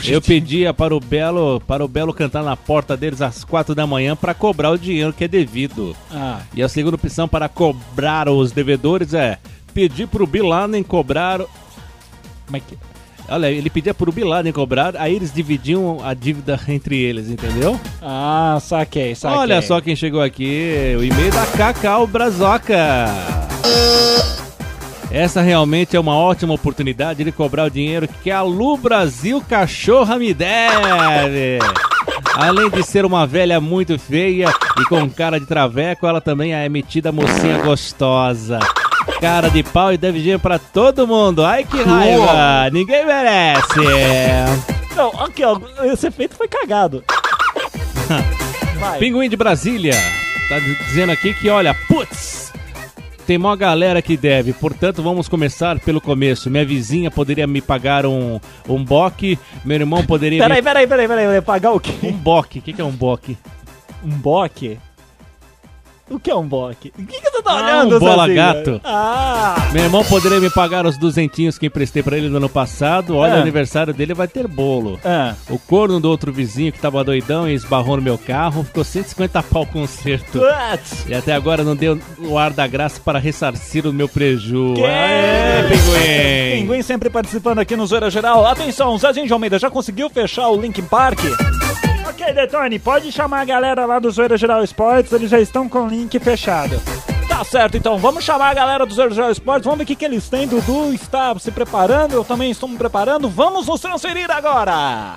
eu 0.07 0.23
pedia 0.23 0.73
para 0.73 0.95
o 0.97 1.01
Belo, 1.01 1.61
para 1.67 1.85
o 1.85 1.89
Belo 1.89 2.15
cantar 2.15 2.43
na 2.43 2.57
porta 2.57 2.97
deles 2.97 3.21
às 3.21 3.45
quatro 3.45 3.75
da 3.75 3.87
manhã 3.87 4.17
para 4.17 4.33
cobrar 4.33 4.71
o 4.71 4.79
dinheiro 4.79 5.13
que 5.13 5.25
é 5.25 5.29
devido. 5.29 5.95
Ah, 6.11 6.41
E 6.55 6.63
a 6.63 6.69
segunda 6.69 6.97
opção 6.97 7.29
para 7.29 7.47
cobrar 7.49 8.27
os 8.31 8.53
devedores 8.53 9.13
é 9.13 9.39
pedir 9.75 10.07
para 10.09 10.23
o 10.23 10.27
Bin 10.27 10.43
Laden 10.49 10.83
cobrar. 10.83 11.41
como 12.47 12.57
é 12.57 12.61
que. 12.61 12.79
Olha, 13.29 13.51
ele 13.51 13.71
pedia 13.71 13.95
para 13.95 14.11
o 14.11 14.13
Bin 14.13 14.25
Laden 14.25 14.53
cobrar, 14.53 14.97
aí 14.97 15.15
eles 15.15 15.33
dividiam 15.33 15.99
a 16.05 16.13
dívida 16.13 16.61
entre 16.69 16.99
eles, 16.99 17.29
entendeu? 17.29 17.81
Ah, 18.03 18.59
saquei, 18.61 19.15
saquei. 19.15 19.39
Olha 19.39 19.63
só 19.63 19.81
quem 19.81 19.97
chegou 19.97 20.21
aqui, 20.21 20.95
o 20.99 21.05
e-mail 21.05 21.33
da 21.33 21.47
Cacau 21.47 22.07
Brazoca. 22.07 23.07
Essa 25.11 25.43
realmente 25.43 25.95
é 25.95 26.01
uma 26.01 26.17
ótima 26.17 26.55
oportunidade 26.55 27.23
de 27.23 27.31
cobrar 27.31 27.65
o 27.65 27.71
dinheiro 27.71 28.09
que 28.23 28.31
a 28.31 28.43
Lu 28.43 28.79
Brasil 28.79 29.43
Cachorra 29.47 30.19
me 30.19 30.33
deve. 30.33 31.59
Além 32.35 32.71
de 32.71 32.83
ser 32.83 33.05
uma 33.05 33.27
velha 33.27 33.61
muito 33.61 33.99
feia 33.99 34.49
e 34.81 34.85
com 34.89 35.09
cara 35.11 35.39
de 35.39 35.45
traveco, 35.45 36.07
ela 36.07 36.21
também 36.21 36.55
é 36.55 36.67
metida 36.67 37.13
mocinha 37.13 37.59
gostosa. 37.59 38.59
Cara 39.23 39.49
de 39.49 39.63
pau 39.63 39.93
e 39.93 39.97
deve 39.97 40.19
dinheiro 40.19 40.41
pra 40.41 40.59
todo 40.59 41.07
mundo. 41.07 41.45
Ai 41.45 41.63
que 41.65 41.81
raiva! 41.81 42.69
Ninguém 42.73 43.07
merece! 43.07 43.79
Não, 44.97 45.11
aqui, 45.23 45.45
ó. 45.45 45.61
Esse 45.85 46.09
efeito 46.09 46.35
foi 46.35 46.49
cagado. 46.49 47.05
Vai. 48.81 48.99
Pinguim 48.99 49.29
de 49.29 49.37
Brasília 49.37 49.95
tá 50.49 50.59
dizendo 50.59 51.13
aqui 51.13 51.33
que, 51.35 51.49
olha, 51.49 51.73
putz, 51.87 52.53
tem 53.25 53.37
uma 53.37 53.55
galera 53.55 54.03
que 54.03 54.17
deve, 54.17 54.53
portanto 54.53 55.01
vamos 55.05 55.29
começar 55.29 55.79
pelo 55.79 56.01
começo. 56.01 56.51
Minha 56.51 56.65
vizinha 56.65 57.09
poderia 57.09 57.47
me 57.47 57.61
pagar 57.63 58.05
um, 58.05 58.41
um 58.69 58.85
boque, 58.85 59.39
meu 59.65 59.77
irmão 59.79 60.05
poderia 60.05 60.43
Peraí, 60.43 60.59
me... 60.59 60.65
peraí, 60.65 60.87
peraí, 60.89 61.07
peraí, 61.07 61.27
peraí. 61.27 61.41
Pagar 61.43 61.71
o 61.71 61.77
Um 61.77 61.79
quê? 61.79 61.93
boque, 62.13 62.59
o 62.59 62.63
que, 62.63 62.73
que 62.73 62.81
é 62.81 62.85
um 62.85 62.91
boque? 62.91 63.39
Um 64.05 64.11
boque? 64.11 64.81
O 66.13 66.21
que 66.21 66.31
é 66.31 66.35
um 66.37 66.47
boque? 66.47 66.93
O 66.99 67.07
que, 67.07 67.21
que 67.21 67.31
você 67.31 67.43
tá 67.43 67.53
Ah, 67.53 67.57
olhando, 67.65 67.97
um 67.97 67.99
bola 67.99 68.29
gato. 68.29 68.81
Ah! 68.85 69.69
Meu 69.73 69.85
irmão 69.85 70.05
poderia 70.05 70.39
me 70.41 70.51
pagar 70.51 70.85
os 70.85 70.99
duzentinhos 70.99 71.57
que 71.59 71.67
emprestei 71.67 72.03
pra 72.03 72.17
ele 72.19 72.29
no 72.29 72.37
ano 72.37 72.49
passado. 72.49 73.17
Olha, 73.17 73.33
É. 73.33 73.39
o 73.39 73.41
aniversário 73.41 73.95
dele 73.95 74.13
vai 74.15 74.29
ter 74.29 74.47
bolo. 74.47 75.01
Ah. 75.05 75.35
O 75.49 75.59
corno 75.59 75.99
do 76.01 76.11
outro 76.11 76.31
vizinho 76.33 76.71
que 76.73 76.79
tava 76.79 77.03
doidão 77.03 77.49
e 77.49 77.55
esbarrou 77.55 77.97
no 77.97 78.03
meu 78.03 78.19
carro 78.19 78.63
ficou 78.65 78.85
150 78.85 79.43
pau 79.43 79.65
conserto. 79.67 80.39
Putz. 80.41 81.07
E 81.09 81.15
até 81.15 81.33
agora 81.33 81.65
não 81.65 81.75
deu 81.75 81.99
o 82.19 82.37
ar 82.37 82.53
da 82.53 82.67
graça 82.67 83.01
para 83.05 83.19
ressarcir 83.19 83.87
o 83.87 83.93
meu 83.93 84.09
preju. 84.09 84.75
Que? 84.75 84.85
Aê, 84.85 85.63
pinguim! 85.69 86.61
Pinguim 86.67 86.83
sempre 86.83 87.09
participando 87.11 87.59
aqui 87.59 87.75
no 87.77 87.87
Zoeira 87.87 88.11
Geral. 88.11 88.45
Atenção, 88.47 88.97
Zezinho 88.99 89.27
de 89.27 89.33
Almeida 89.33 89.59
já 89.59 89.71
conseguiu 89.71 90.11
fechar 90.11 90.49
o 90.49 90.61
Linkin 90.61 90.83
Park? 90.83 91.21
Ok, 92.13 92.31
Detone, 92.35 92.79
pode 92.79 93.11
chamar 93.11 93.41
a 93.41 93.45
galera 93.45 93.87
lá 93.87 93.99
do 93.99 94.11
Zoeira 94.11 94.37
Geral 94.37 94.63
Esportes, 94.63 95.11
eles 95.13 95.31
já 95.31 95.41
estão 95.41 95.67
com 95.67 95.87
o 95.87 95.89
link 95.89 96.19
fechado. 96.19 96.79
Tá 97.27 97.43
certo, 97.43 97.79
então. 97.79 97.97
Vamos 97.97 98.23
chamar 98.23 98.51
a 98.51 98.55
galera 98.55 98.85
do 98.85 98.93
Zoeira 98.93 99.15
Geral 99.15 99.31
Esportes. 99.31 99.65
Vamos 99.65 99.79
ver 99.79 99.85
o 99.85 99.87
que, 99.87 99.97
que 99.97 100.05
eles 100.05 100.29
têm. 100.29 100.47
Dudu 100.47 100.93
está 100.93 101.35
se 101.39 101.51
preparando, 101.51 102.13
eu 102.13 102.23
também 102.23 102.51
estou 102.51 102.69
me 102.69 102.77
preparando. 102.77 103.31
Vamos 103.31 103.67
nos 103.67 103.81
transferir 103.81 104.31
agora! 104.31 105.15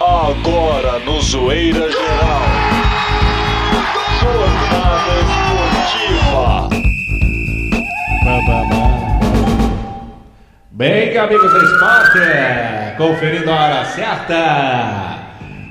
Agora 0.00 0.98
no 1.00 1.20
Zoeira 1.20 1.92
Geral. 1.92 2.40
Jornada 4.18 5.12
Esportiva. 6.00 6.76
Bem, 10.76 11.16
amigos 11.16 11.50
do 11.50 11.64
esporte, 11.64 12.18
conferindo 12.98 13.50
a 13.50 13.54
hora 13.54 13.82
certa. 13.86 15.16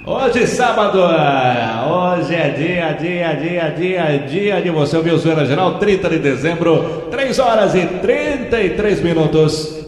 Hoje, 0.03 0.47
sábado, 0.47 0.97
hoje 0.97 2.33
é 2.33 2.49
dia, 2.49 2.91
dia, 2.93 3.33
dia, 3.35 3.69
dia, 3.69 4.17
dia 4.27 4.59
de 4.63 4.71
você 4.71 4.97
ouvir 4.97 5.13
o 5.13 5.17
Zoeira 5.19 5.45
Geral, 5.45 5.77
30 5.77 6.09
de 6.09 6.17
dezembro, 6.17 7.03
3 7.11 7.37
horas 7.37 7.75
e 7.75 7.85
33 7.85 9.03
minutos. 9.03 9.85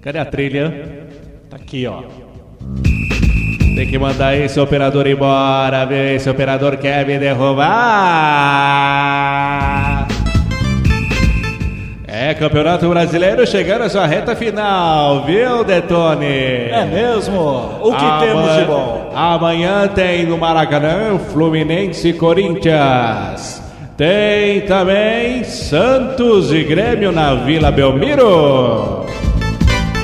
Cadê 0.00 0.18
a 0.18 0.24
trilha? 0.24 1.06
Tá 1.50 1.56
aqui, 1.56 1.86
ó. 1.86 2.04
Tem 3.76 3.86
que 3.90 3.98
mandar 3.98 4.34
esse 4.34 4.58
operador 4.58 5.06
embora, 5.06 5.84
viu? 5.84 6.14
Esse 6.14 6.30
operador 6.30 6.78
quer 6.78 7.06
me 7.06 7.18
derrubar. 7.18 7.70
É, 12.30 12.34
Campeonato 12.34 12.88
Brasileiro 12.88 13.44
chegando 13.44 13.82
à 13.82 13.88
sua 13.88 14.06
reta 14.06 14.36
final, 14.36 15.24
viu, 15.24 15.64
Detone? 15.64 16.26
É 16.26 16.84
mesmo? 16.84 17.80
O 17.82 17.92
que 17.92 18.24
temos 18.24 18.56
de 18.56 18.64
bom? 18.66 19.10
Amanhã 19.12 19.88
tem 19.88 20.26
no 20.26 20.38
Maracanã 20.38 21.18
Fluminense 21.32 22.10
e 22.10 22.12
Corinthians. 22.12 23.60
Tem 23.96 24.60
também 24.60 25.42
Santos 25.42 26.52
e 26.52 26.62
Grêmio 26.62 27.10
na 27.10 27.34
Vila 27.34 27.72
Belmiro. 27.72 29.06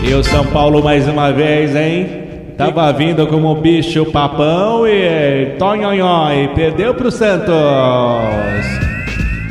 E 0.02 0.12
o 0.12 0.24
São 0.24 0.44
Paulo 0.46 0.82
mais 0.82 1.06
uma 1.06 1.30
vez, 1.30 1.76
hein? 1.76 2.24
Tava 2.58 2.92
vindo 2.92 3.24
como 3.28 3.54
bicho 3.54 4.04
papão 4.06 4.84
e 4.84 5.54
tonhonhó 5.60 6.32
e 6.32 6.48
perdeu 6.48 6.92
pro 6.92 7.08
Santos. 7.08 8.85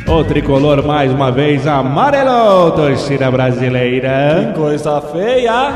O 0.08 0.24
tricolor 0.24 0.84
mais 0.86 1.12
uma 1.12 1.30
vez 1.32 1.66
amarelou, 1.66 2.70
torcida 2.72 3.30
brasileira. 3.30 4.52
Coisa 4.54 5.00
feia. 5.00 5.72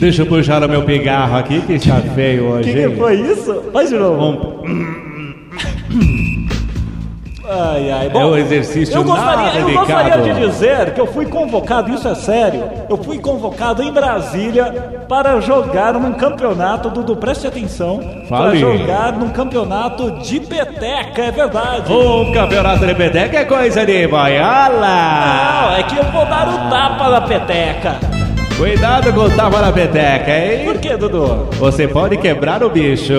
Deixa 0.00 0.22
eu 0.22 0.26
puxar 0.26 0.62
o 0.64 0.68
meu 0.68 0.82
pigarro 0.82 1.36
aqui 1.36 1.60
que 1.60 1.74
está 1.74 1.96
feio 1.96 2.44
O 2.44 2.52
hoje. 2.52 2.72
que, 2.72 2.74
que 2.74 2.84
hein? 2.86 2.96
foi 2.96 3.14
isso? 3.20 3.62
Faz 3.72 3.90
de 3.90 3.96
novo. 3.98 4.64
Um- 4.64 5.09
Ai, 7.52 7.90
ai. 7.90 8.10
É 8.14 8.24
um 8.24 8.36
exercício 8.36 8.96
eu 8.96 9.02
gostaria, 9.02 9.60
eu 9.60 9.72
gostaria 9.72 10.18
de 10.18 10.46
dizer 10.46 10.94
que 10.94 11.00
eu 11.00 11.06
fui 11.08 11.26
convocado, 11.26 11.92
isso 11.92 12.06
é 12.06 12.14
sério, 12.14 12.70
eu 12.88 12.96
fui 12.96 13.18
convocado 13.18 13.82
em 13.82 13.92
Brasília 13.92 15.04
para 15.08 15.40
jogar 15.40 15.94
num 15.94 16.12
campeonato, 16.12 16.88
Dudu, 16.90 17.16
preste 17.16 17.48
atenção, 17.48 17.98
para 18.28 18.50
Fale. 18.50 18.58
jogar 18.60 19.12
num 19.14 19.30
campeonato 19.30 20.12
de 20.20 20.38
peteca, 20.38 21.22
é 21.22 21.30
verdade. 21.32 21.92
Um 21.92 22.32
campeonato 22.32 22.86
de 22.86 22.94
peteca 22.94 23.38
é 23.38 23.44
coisa 23.44 23.84
de 23.84 24.06
boiola. 24.06 24.78
Não, 24.78 25.76
é 25.76 25.82
que 25.82 25.96
eu 25.96 26.04
vou 26.04 26.24
dar 26.26 26.48
o 26.48 26.70
tapa 26.70 27.08
na 27.08 27.20
peteca. 27.22 27.96
Cuidado 28.56 29.12
com 29.12 29.20
o 29.22 29.30
tapa 29.30 29.60
na 29.60 29.72
peteca, 29.72 30.30
hein? 30.30 30.64
Por 30.66 30.78
que, 30.78 30.96
Dudu? 30.96 31.48
Você 31.58 31.88
pode 31.88 32.16
quebrar 32.18 32.62
o 32.62 32.70
bicho. 32.70 33.14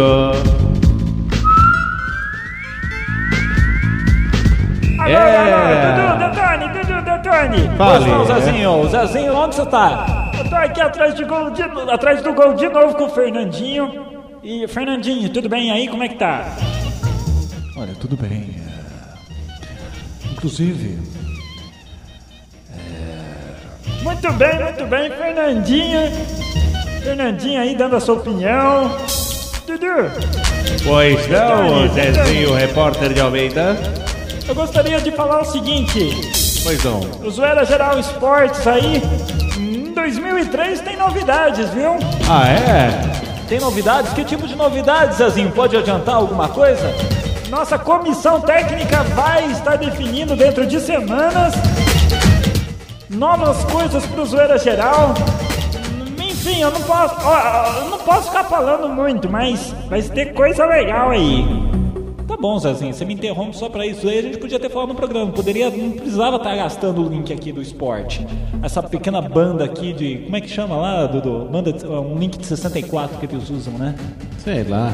Alô, 5.02 5.10
É. 5.12 5.54
alô, 5.54 6.18
Dudu, 6.18 6.18
Detone, 6.20 6.68
Dudu, 6.74 7.02
Detone. 7.02 7.78
Fale. 7.78 8.06
Pois 8.06 8.06
não, 8.08 8.26
Zezinho, 8.26 8.88
Zezinho, 8.90 9.36
onde 9.36 9.56
você 9.56 9.66
tá? 9.66 10.32
Eu 10.38 10.50
tô 10.50 10.56
aqui 10.56 10.82
atrás, 10.82 11.16
de 11.16 11.24
gol 11.26 11.50
de, 11.52 11.64
atrás 11.64 12.22
do 12.22 12.34
gol 12.34 12.54
de 12.54 12.70
novo 12.70 12.96
com 12.96 13.06
o 13.06 13.10
Fernandinho. 13.10 14.06
E, 14.44 14.68
Fernandinho, 14.68 15.30
tudo 15.30 15.48
bem 15.50 15.72
aí? 15.72 15.88
Como 15.88 16.04
é 16.04 16.08
que 16.08 16.16
tá? 16.16 16.46
Olha, 17.78 17.94
tudo 18.00 18.16
bem. 18.18 18.56
é, 18.58 20.32
Inclusive, 20.32 20.98
Muito 24.04 24.34
bem, 24.34 24.60
muito 24.64 24.86
bem, 24.88 25.10
Fernandinho. 25.12 26.00
Fernandinho 27.04 27.62
aí 27.62 27.76
dando 27.76 27.96
a 27.96 28.00
sua 28.00 28.16
opinião. 28.16 28.90
Dudu, 29.68 30.12
Pois 30.84 31.28
não, 31.28 31.88
Zezinho, 31.90 32.54
repórter 32.56 33.14
de 33.14 33.22
Almeida. 33.22 33.78
Eu 34.52 34.56
gostaria 34.56 35.00
de 35.00 35.12
falar 35.12 35.42
o 35.42 35.46
seguinte. 35.46 36.10
Pois 36.62 36.84
não. 36.84 37.00
O 37.24 37.32
Zoeira 37.32 37.64
Geral 37.64 37.98
Esportes 37.98 38.68
aí, 38.68 39.02
em 39.58 39.94
2003 39.94 40.82
tem 40.82 40.98
novidades, 40.98 41.70
viu? 41.70 41.92
Ah, 42.30 42.50
é? 42.50 43.48
tem 43.48 43.62
novidades? 43.62 44.12
Que 44.12 44.26
tipo 44.26 44.46
de 44.46 44.56
novidades, 44.56 45.18
Zezinho? 45.18 45.52
Pode 45.52 45.78
adiantar 45.78 46.16
alguma 46.16 46.50
coisa? 46.50 46.94
Nossa 47.50 47.80
comissão 47.80 48.42
técnica 48.42 49.04
vai 49.04 49.50
estar 49.52 49.78
definindo 49.78 50.36
dentro 50.36 50.66
de 50.66 50.82
semanas 50.82 51.54
novas 53.10 53.64
coisas 53.66 54.06
pro 54.06 54.26
Zoeira 54.26 54.58
Geral. 54.58 55.14
Enfim, 56.18 56.62
eu 56.62 56.72
não 56.72 56.82
posso, 56.82 57.16
ó, 57.24 57.84
eu 57.84 57.90
não 57.90 58.00
posso 58.00 58.28
ficar 58.28 58.44
falando 58.44 58.90
muito, 58.90 59.30
mas 59.30 59.74
vai 59.90 60.02
ter 60.02 60.34
coisa 60.34 60.66
legal 60.66 61.12
aí. 61.12 61.71
Tá 62.32 62.38
bom, 62.38 62.58
Zezinho, 62.58 62.94
você 62.94 63.04
me 63.04 63.14
interrompe 63.14 63.58
só 63.58 63.68
pra 63.68 63.86
isso 63.86 64.08
aí. 64.08 64.20
A 64.20 64.22
gente 64.22 64.38
podia 64.38 64.58
ter 64.58 64.70
falado 64.70 64.88
no 64.88 64.96
programa. 64.96 65.34
Poderia, 65.34 65.70
não 65.70 65.92
precisava 65.92 66.38
estar 66.38 66.56
gastando 66.56 67.06
o 67.06 67.10
link 67.10 67.32
aqui 67.34 67.52
do 67.52 67.62
esporte. 67.62 68.26
Essa 68.64 68.82
pequena 68.82 69.22
banda 69.22 69.66
aqui 69.66 69.92
de. 69.92 70.20
Como 70.20 70.38
é 70.38 70.40
que 70.40 70.48
chama 70.48 70.78
lá, 70.78 71.06
Dudu? 71.08 71.50
Banda 71.52 71.74
de, 71.74 71.86
um 71.86 72.18
link 72.18 72.38
de 72.38 72.46
64 72.46 73.18
que 73.18 73.26
eles 73.26 73.50
usam, 73.50 73.74
né? 73.74 73.96
Sei 74.38 74.64
lá. 74.64 74.94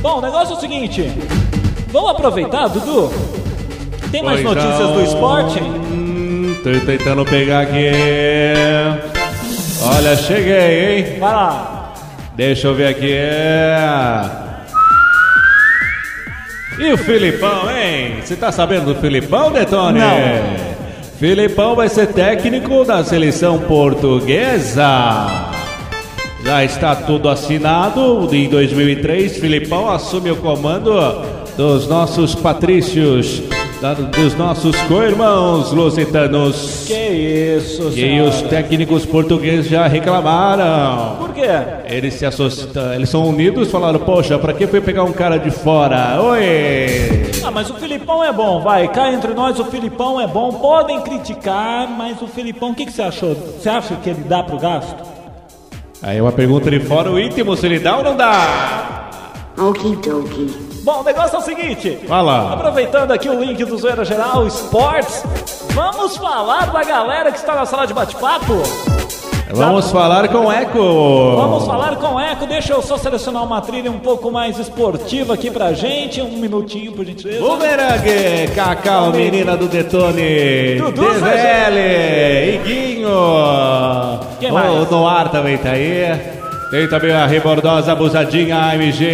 Bom, 0.00 0.18
o 0.18 0.20
negócio 0.20 0.54
é 0.54 0.56
o 0.56 0.60
seguinte. 0.60 1.02
Vamos 1.88 2.12
aproveitar, 2.12 2.68
Dudu? 2.68 3.10
Tem 4.12 4.22
mais 4.22 4.40
Pois 4.40 4.54
notícias 4.54 4.78
não. 4.78 4.94
do 4.94 5.02
esporte? 5.02 5.60
Hum, 5.60 6.54
tô 6.62 6.86
tentando 6.86 7.24
pegar 7.24 7.62
aqui. 7.62 7.90
Olha, 9.82 10.16
cheguei, 10.16 10.98
hein? 10.98 11.18
Vai 11.18 11.32
lá. 11.32 11.94
Deixa 12.36 12.68
eu 12.68 12.76
ver 12.76 12.86
aqui. 12.86 13.10
E 16.80 16.92
o 16.94 16.96
Filipão, 16.96 17.70
hein? 17.70 18.22
Você 18.24 18.34
tá 18.34 18.50
sabendo 18.50 18.94
do 18.94 19.00
Filipão, 19.02 19.52
Detone? 19.52 19.98
Não. 19.98 20.16
Filipão 21.18 21.76
vai 21.76 21.90
ser 21.90 22.06
técnico 22.06 22.86
da 22.86 23.04
seleção 23.04 23.58
portuguesa. 23.58 25.26
Já 26.42 26.64
está 26.64 26.96
tudo 26.96 27.28
assinado. 27.28 28.26
Em 28.34 28.48
2003, 28.48 29.36
Filipão 29.36 29.90
assume 29.90 30.30
o 30.30 30.36
comando 30.36 30.90
dos 31.54 31.86
nossos 31.86 32.34
patrícios, 32.34 33.42
dos 34.14 34.34
nossos 34.36 34.76
co-irmãos 34.82 35.72
lusitanos. 35.72 36.84
Que 36.86 36.92
isso, 37.56 37.88
E 37.88 37.92
senhora. 37.92 38.28
os 38.30 38.42
técnicos 38.42 39.06
portugueses 39.06 39.68
já 39.70 39.86
reclamaram. 39.86 41.16
Por 41.16 41.32
quê? 41.32 41.48
Eles 41.86 42.12
se 42.14 42.26
associam, 42.26 42.92
eles 42.92 43.08
são 43.08 43.26
unidos 43.26 43.68
e 43.68 43.70
falaram, 43.70 43.98
poxa, 44.00 44.38
pra 44.38 44.52
que 44.52 44.66
foi 44.66 44.82
pegar 44.82 45.04
um 45.04 45.12
cara 45.12 45.38
de 45.38 45.50
fora? 45.50 46.20
Oi! 46.22 47.30
Ah, 47.42 47.50
mas 47.50 47.70
o 47.70 47.74
Filipão 47.74 48.22
é 48.22 48.30
bom, 48.30 48.60
vai. 48.60 48.86
Cá 48.88 49.10
entre 49.12 49.32
nós, 49.32 49.58
o 49.58 49.64
Filipão 49.64 50.20
é 50.20 50.26
bom. 50.26 50.52
Podem 50.52 51.00
criticar, 51.00 51.88
mas 51.88 52.20
o 52.20 52.26
Filipão, 52.26 52.72
o 52.72 52.74
que, 52.74 52.84
que 52.84 52.92
você 52.92 53.02
achou? 53.02 53.34
Você 53.34 53.68
acha 53.68 53.94
que 53.96 54.10
ele 54.10 54.24
dá 54.28 54.42
pro 54.42 54.58
gasto? 54.58 54.94
Aí 56.02 56.20
uma 56.20 56.32
pergunta 56.32 56.70
de 56.70 56.80
fora, 56.80 57.10
o 57.10 57.18
íntimo, 57.18 57.56
se 57.56 57.64
ele 57.66 57.78
dá 57.78 57.96
ou 57.96 58.04
não 58.04 58.16
dá? 58.16 59.08
Okie 59.58 59.96
dokie. 59.96 60.69
Bom, 60.82 61.00
o 61.00 61.04
negócio 61.04 61.36
é 61.36 61.38
o 61.38 61.42
seguinte. 61.42 61.98
Fala. 62.08 62.54
Aproveitando 62.54 63.10
aqui 63.12 63.28
o 63.28 63.38
link 63.38 63.62
do 63.64 63.76
Zoeira 63.76 64.04
Geral 64.04 64.46
Esportes, 64.46 65.22
vamos 65.74 66.16
falar 66.16 66.72
da 66.72 66.82
galera 66.82 67.30
que 67.30 67.38
está 67.38 67.54
na 67.54 67.66
sala 67.66 67.86
de 67.86 67.92
bate-papo? 67.92 68.62
Vamos 69.52 69.90
falar 69.90 70.28
com 70.28 70.46
o 70.46 70.52
Eco. 70.52 71.36
Vamos 71.36 71.66
falar 71.66 71.96
com 71.96 72.14
o 72.14 72.20
Eco. 72.20 72.46
Deixa 72.46 72.72
eu 72.72 72.80
só 72.80 72.96
selecionar 72.96 73.42
uma 73.42 73.60
trilha 73.60 73.90
um 73.90 73.98
pouco 73.98 74.30
mais 74.30 74.58
esportiva 74.58 75.34
aqui 75.34 75.50
pra 75.50 75.72
gente. 75.72 76.22
Um 76.22 76.36
minutinho, 76.36 76.92
por 76.92 77.04
gentileza. 77.04 77.40
Bumerangue, 77.40 78.48
Cacau, 78.54 79.10
menina 79.10 79.56
do 79.56 79.66
Detone, 79.66 80.76
Dudu, 80.78 81.02
DVL, 81.02 82.54
Iguinho. 82.54 83.10
Quem 84.38 84.52
mais? 84.52 84.70
O 84.70 84.90
Noir 84.90 85.28
também 85.30 85.58
tá 85.58 85.72
aí. 85.72 86.38
Tem 86.70 86.88
também 86.88 87.12
a 87.12 87.26
rebordosa 87.26 87.90
abusadinha 87.90 88.56
AMG. 88.56 89.10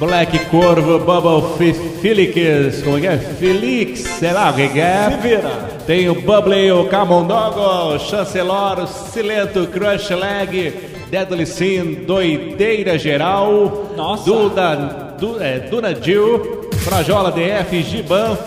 Black 0.00 0.46
Corvo, 0.46 0.98
Bubble 0.98 1.76
Felix, 2.00 2.82
como 2.82 2.96
é 2.96 3.00
que 3.02 3.06
é? 3.06 3.18
Felix, 3.18 4.00
sei 4.00 4.32
lá 4.32 4.48
o 4.48 4.54
que 4.54 4.68
que 4.70 4.80
é. 4.80 5.10
Se 5.10 5.16
vira. 5.18 5.50
Tem 5.86 6.08
o 6.08 6.14
Bubbly, 6.14 6.72
o 6.72 6.86
Camondongo, 6.86 7.60
o 7.60 7.98
Chancelor, 7.98 8.78
o 8.78 8.86
Silento, 8.86 9.66
Crush 9.66 10.08
Leg, 10.08 10.72
Deadly 11.10 11.44
Sin, 11.44 12.04
Doideira 12.06 12.98
Geral, 12.98 13.90
Nossa. 13.94 14.24
Duda, 14.24 15.16
du, 15.20 15.38
é, 15.38 15.58
Duna 15.60 15.94
Jill, 15.94 16.70
Frajola 16.78 17.30
DF, 17.30 17.82
Giban, 17.82 18.38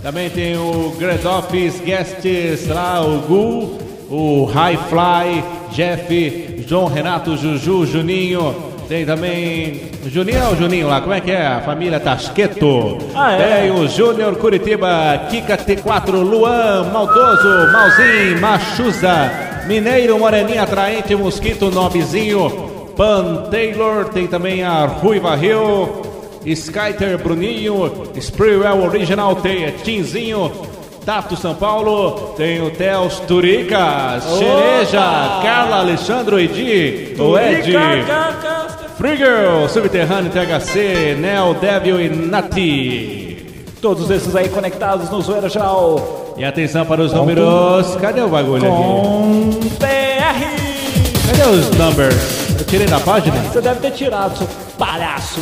também 0.00 0.30
tem 0.30 0.56
o 0.56 0.94
Grand 0.96 1.28
Office 1.28 1.80
Guests 1.84 2.68
lá, 2.68 3.04
o 3.04 3.18
Gul, 3.22 3.78
o 4.08 4.44
High 4.44 4.78
Fly, 4.88 5.44
Jeff, 5.72 6.64
João 6.68 6.86
Renato, 6.86 7.36
Juju, 7.36 7.84
Juninho. 7.84 8.73
Tem 8.88 9.06
também 9.06 9.80
Juninho, 10.06 10.50
o 10.52 10.56
Juninho 10.56 10.88
lá, 10.88 11.00
como 11.00 11.14
é 11.14 11.20
que 11.20 11.30
é? 11.30 11.46
A 11.46 11.60
família 11.60 11.98
Tasqueto. 11.98 12.98
Ah, 13.14 13.32
é? 13.32 13.62
Tem 13.62 13.70
o 13.70 13.88
Júnior 13.88 14.36
Curitiba, 14.36 15.26
Kika 15.30 15.56
T4, 15.56 16.12
Luan, 16.12 16.90
Maldoso, 16.92 17.72
Malzinho, 17.72 18.40
Machuza, 18.40 19.30
Mineiro, 19.66 20.18
Moreninha 20.18 20.62
Atraente, 20.62 21.16
Mosquito, 21.16 21.70
Nobezinho, 21.70 22.50
Pan 22.96 23.48
Taylor, 23.50 24.06
tem 24.06 24.26
também 24.26 24.62
a 24.62 24.84
Ruiva 24.84 25.34
Rio, 25.34 26.02
Skyter, 26.44 27.18
Bruninho, 27.18 27.90
Sprewell 28.16 28.82
Original, 28.84 29.36
tem 29.36 29.70
Tinzinho, 29.82 30.52
Tato 31.04 31.36
São 31.36 31.54
Paulo, 31.54 32.34
tem 32.36 32.62
o 32.62 32.70
Theos 32.70 33.18
Turicas, 33.20 34.24
Cereja, 34.24 35.00
Carla, 35.42 35.78
Alexandre, 35.78 36.44
Edi, 36.44 37.14
o 37.18 37.38
Ed, 37.38 37.72
Free 38.96 39.16
Girl, 39.16 39.66
Subterrâneo, 39.68 40.30
THC, 40.30 41.16
Neo, 41.18 41.54
Devil 41.54 42.00
e 42.00 42.08
Nati. 42.08 43.46
Todos 43.82 44.10
esses 44.10 44.34
aí 44.34 44.48
conectados 44.48 45.10
no 45.10 45.20
Zoeira 45.20 45.48
Geral 45.48 46.32
E 46.38 46.44
atenção 46.44 46.86
para 46.86 47.02
os 47.02 47.12
números. 47.12 47.94
Cadê 48.00 48.22
o 48.22 48.28
bagulho 48.28 48.64
aqui? 48.66 48.76
com 48.76 49.50
PR. 49.78 51.26
Cadê 51.26 51.50
os 51.50 51.70
numbers? 51.76 52.58
Eu 52.58 52.64
tirei 52.66 52.86
da 52.86 53.00
página? 53.00 53.36
Você 53.42 53.60
deve 53.60 53.80
ter 53.80 53.90
tirado, 53.90 54.38
seu 54.38 54.46
palhaço. 54.78 55.40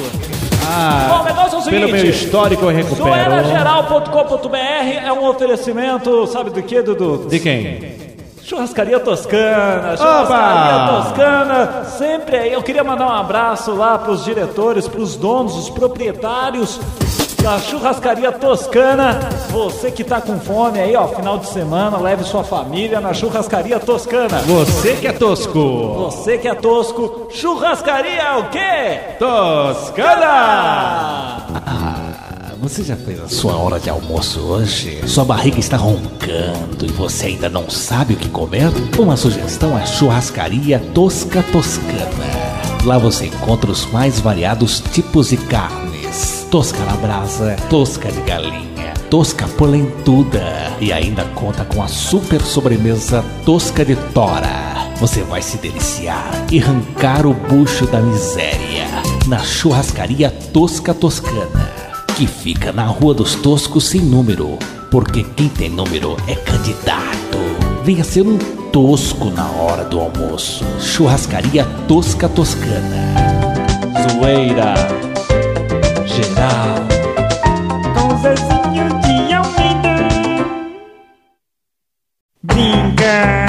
Ah, 0.66 1.06
Bom, 1.10 1.20
o 1.20 1.24
negócio 1.24 1.56
é 1.56 1.60
o 1.60 1.64
pelo 1.64 1.86
seguinte. 1.86 1.92
meu 1.92 2.04
histórico 2.10 2.64
eu 2.64 2.68
recupero. 2.70 3.04
Zoeirageral.com.br 3.04 4.56
é 5.06 5.12
um 5.12 5.26
oferecimento, 5.28 6.26
sabe 6.26 6.50
do 6.50 6.62
que, 6.62 6.80
Dudu? 6.82 7.26
De 7.28 7.38
quem? 7.38 8.01
Churrascaria 8.52 9.00
Toscana, 9.00 9.96
Churrascaria 9.96 10.86
Toscana, 10.92 11.84
sempre 11.86 12.36
aí. 12.36 12.52
Eu 12.52 12.62
queria 12.62 12.84
mandar 12.84 13.06
um 13.06 13.12
abraço 13.12 13.72
lá 13.72 13.96
pros 13.98 14.22
diretores, 14.26 14.86
pros 14.86 15.16
donos, 15.16 15.56
os 15.56 15.70
proprietários 15.70 16.78
da 17.42 17.58
Churrascaria 17.58 18.30
Toscana. 18.30 19.20
Você 19.48 19.90
que 19.90 20.04
tá 20.04 20.20
com 20.20 20.38
fome 20.38 20.78
aí, 20.78 20.94
ó, 20.94 21.08
final 21.08 21.38
de 21.38 21.46
semana, 21.46 21.96
leve 21.96 22.24
sua 22.24 22.44
família 22.44 23.00
na 23.00 23.14
Churrascaria 23.14 23.80
Toscana. 23.80 24.40
Você 24.40 24.96
que 24.96 25.06
é 25.06 25.12
tosco. 25.14 25.94
Você 25.94 26.36
que 26.36 26.46
é 26.46 26.54
tosco, 26.54 27.28
churrascaria 27.30 28.36
o 28.36 28.50
quê? 28.50 29.16
Toscana! 29.18 30.52
Você 32.62 32.84
já 32.84 32.94
fez 32.94 33.20
a 33.20 33.28
sua 33.28 33.56
hora 33.56 33.80
de 33.80 33.90
almoço 33.90 34.38
hoje? 34.38 35.00
Sua 35.08 35.24
barriga 35.24 35.58
está 35.58 35.76
roncando 35.76 36.86
e 36.86 36.92
você 36.92 37.26
ainda 37.26 37.48
não 37.48 37.68
sabe 37.68 38.14
o 38.14 38.16
que 38.16 38.28
comer? 38.28 38.70
Uma 38.96 39.16
sugestão 39.16 39.76
é 39.76 39.84
Churrascaria 39.84 40.78
Tosca 40.94 41.42
Toscana. 41.42 42.06
Lá 42.84 42.98
você 42.98 43.26
encontra 43.26 43.68
os 43.68 43.84
mais 43.86 44.20
variados 44.20 44.80
tipos 44.92 45.30
de 45.30 45.38
carnes: 45.38 46.46
tosca 46.52 46.78
na 46.84 46.92
brasa, 46.92 47.56
tosca 47.68 48.12
de 48.12 48.20
galinha, 48.20 48.94
tosca 49.10 49.48
polentuda 49.48 50.72
e 50.80 50.92
ainda 50.92 51.24
conta 51.34 51.64
com 51.64 51.82
a 51.82 51.88
super 51.88 52.40
sobremesa 52.42 53.24
tosca 53.44 53.84
de 53.84 53.96
tora. 54.14 54.92
Você 55.00 55.24
vai 55.24 55.42
se 55.42 55.58
deliciar 55.58 56.30
e 56.52 56.60
arrancar 56.60 57.26
o 57.26 57.34
bucho 57.34 57.86
da 57.86 58.00
miséria 58.00 58.86
na 59.26 59.40
Churrascaria 59.40 60.30
Tosca 60.30 60.94
Toscana 60.94 61.81
que 62.16 62.26
fica 62.26 62.72
na 62.72 62.84
Rua 62.84 63.14
dos 63.14 63.34
Toscos 63.34 63.88
sem 63.88 64.00
número, 64.00 64.58
porque 64.90 65.22
quem 65.22 65.48
tem 65.48 65.70
número 65.70 66.16
é 66.28 66.34
candidato. 66.34 67.38
Venha 67.84 68.04
ser 68.04 68.22
um 68.22 68.38
tosco 68.70 69.30
na 69.30 69.46
hora 69.50 69.84
do 69.84 69.98
almoço. 69.98 70.64
Churrascaria 70.78 71.64
Tosca 71.88 72.28
Toscana. 72.28 73.14
Zoeira 74.10 74.74
geral. 76.06 76.86
Com 77.94 78.18
Zezinho 78.18 78.88
de 79.00 79.34
Almeida. 79.34 80.08
Brinca 82.42 83.41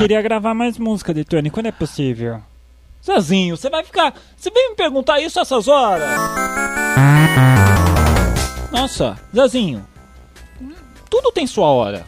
queria 0.00 0.22
gravar 0.22 0.54
mais 0.54 0.78
música 0.78 1.12
de 1.12 1.24
Tony, 1.24 1.50
quando 1.50 1.66
é 1.66 1.72
possível? 1.72 2.40
Zezinho, 3.04 3.54
você 3.54 3.68
vai 3.68 3.84
ficar. 3.84 4.14
Você 4.34 4.50
vem 4.50 4.70
me 4.70 4.74
perguntar 4.74 5.20
isso 5.20 5.38
essas 5.38 5.68
horas? 5.68 6.08
Nossa, 8.72 9.18
Zezinho. 9.34 9.86
Tudo 11.10 11.30
tem 11.32 11.46
sua 11.46 11.66
hora. 11.66 12.06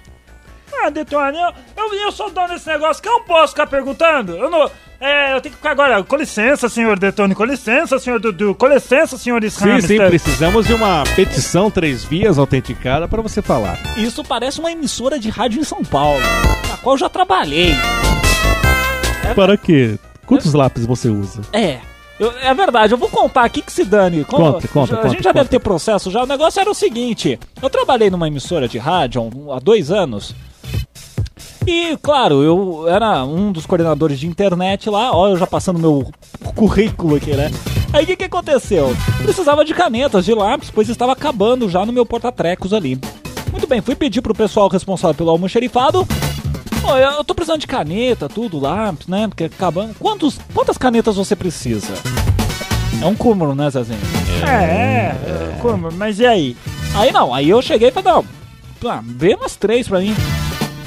Ah, 0.74 0.88
Detone, 0.88 1.36
eu, 1.38 1.52
eu, 1.76 1.94
eu 1.94 2.12
sou 2.12 2.30
dono 2.30 2.48
desse 2.48 2.66
negócio 2.66 3.02
que 3.02 3.08
eu 3.08 3.12
não 3.12 3.24
posso 3.24 3.52
ficar 3.52 3.66
perguntando. 3.66 4.36
Eu 4.36 4.48
não. 4.50 4.70
É, 4.98 5.34
eu 5.34 5.40
tenho 5.40 5.52
que 5.52 5.58
ficar 5.58 5.72
agora. 5.72 6.02
Com 6.02 6.16
licença, 6.16 6.68
senhor 6.68 6.98
Detone. 6.98 7.34
Com 7.34 7.44
licença, 7.44 7.98
senhor 7.98 8.18
Dudu. 8.18 8.54
Com 8.54 8.68
licença, 8.68 9.18
senhor 9.18 9.42
Sim, 9.50 9.80
sim, 9.80 9.96
precisamos 9.98 10.66
de 10.66 10.72
uma 10.72 11.04
petição 11.14 11.70
três 11.70 12.04
vias 12.04 12.38
autenticada 12.38 13.06
para 13.06 13.20
você 13.20 13.42
falar. 13.42 13.78
Isso 13.96 14.24
parece 14.24 14.60
uma 14.60 14.72
emissora 14.72 15.18
de 15.18 15.28
rádio 15.28 15.60
em 15.60 15.64
São 15.64 15.84
Paulo, 15.84 16.22
na 16.72 16.76
qual 16.78 16.94
eu 16.94 16.98
já 16.98 17.08
trabalhei. 17.08 17.74
Para 19.36 19.56
quê? 19.56 19.98
Quantos 20.26 20.52
lápis 20.54 20.84
você 20.86 21.08
usa? 21.08 21.42
É. 21.52 21.78
eu- 22.18 22.32
é 22.40 22.54
verdade, 22.54 22.92
eu 22.94 22.98
vou 22.98 23.08
contar 23.08 23.44
aqui 23.44 23.60
que 23.62 23.72
se 23.72 23.84
dane. 23.84 24.24
Como- 24.24 24.52
Conta, 24.52 24.68
conta, 24.68 24.94
A 24.94 24.96
conta, 24.98 25.08
gente 25.10 25.22
já 25.22 25.30
conta. 25.30 25.40
deve 25.40 25.48
ter 25.50 25.58
processo 25.58 26.10
já. 26.10 26.22
O 26.22 26.26
negócio 26.26 26.60
era 26.60 26.70
o 26.70 26.74
seguinte: 26.74 27.38
eu 27.60 27.68
trabalhei 27.70 28.10
numa 28.10 28.28
emissora 28.28 28.68
de 28.68 28.78
rádio 28.78 29.30
há 29.50 29.56
há 29.56 29.58
dois 29.58 29.90
anos. 29.90 30.34
E, 31.66 31.96
claro, 32.02 32.42
eu 32.42 32.88
era 32.88 33.24
um 33.24 33.52
dos 33.52 33.66
coordenadores 33.66 34.18
de 34.18 34.26
internet 34.26 34.90
lá, 34.90 35.12
ó, 35.14 35.28
eu 35.28 35.36
já 35.36 35.46
passando 35.46 35.78
meu 35.78 36.10
currículo 36.56 37.14
aqui, 37.16 37.32
né? 37.36 37.50
Aí 37.92 38.02
o 38.04 38.06
que, 38.06 38.16
que 38.16 38.24
aconteceu? 38.24 38.96
Precisava 39.22 39.64
de 39.64 39.72
canetas, 39.72 40.24
de 40.24 40.34
lápis, 40.34 40.70
pois 40.70 40.88
estava 40.88 41.12
acabando 41.12 41.68
já 41.68 41.84
no 41.86 41.92
meu 41.92 42.04
porta-trecos 42.04 42.72
ali. 42.72 42.98
Muito 43.52 43.66
bem, 43.68 43.80
fui 43.80 43.94
pedir 43.94 44.22
pro 44.22 44.34
pessoal 44.34 44.68
responsável 44.68 45.14
pelo 45.14 45.30
almoxerifado. 45.30 46.06
Ó, 46.84 46.98
eu 46.98 47.22
tô 47.24 47.34
precisando 47.34 47.60
de 47.60 47.66
caneta, 47.66 48.28
tudo, 48.28 48.58
lápis, 48.58 49.06
né? 49.06 49.28
Porque 49.28 49.44
acabando. 49.44 49.94
Quantos, 49.98 50.38
quantas 50.52 50.76
canetas 50.76 51.16
você 51.16 51.36
precisa? 51.36 51.92
É 53.00 53.06
um 53.06 53.14
cúmulo, 53.14 53.54
né, 53.54 53.70
Zezinho? 53.70 53.98
É, 54.46 55.14
é, 55.14 55.58
como? 55.60 55.90
Mas 55.92 56.18
e 56.18 56.26
aí? 56.26 56.56
Aí 56.94 57.10
não, 57.12 57.32
aí 57.32 57.48
eu 57.48 57.62
cheguei 57.62 57.88
e 57.88 57.92
falei, 57.92 58.12
não, 58.12 58.24
ah, 58.90 59.00
vê 59.04 59.34
umas 59.34 59.56
três 59.56 59.88
pra 59.88 60.00
mim. 60.00 60.14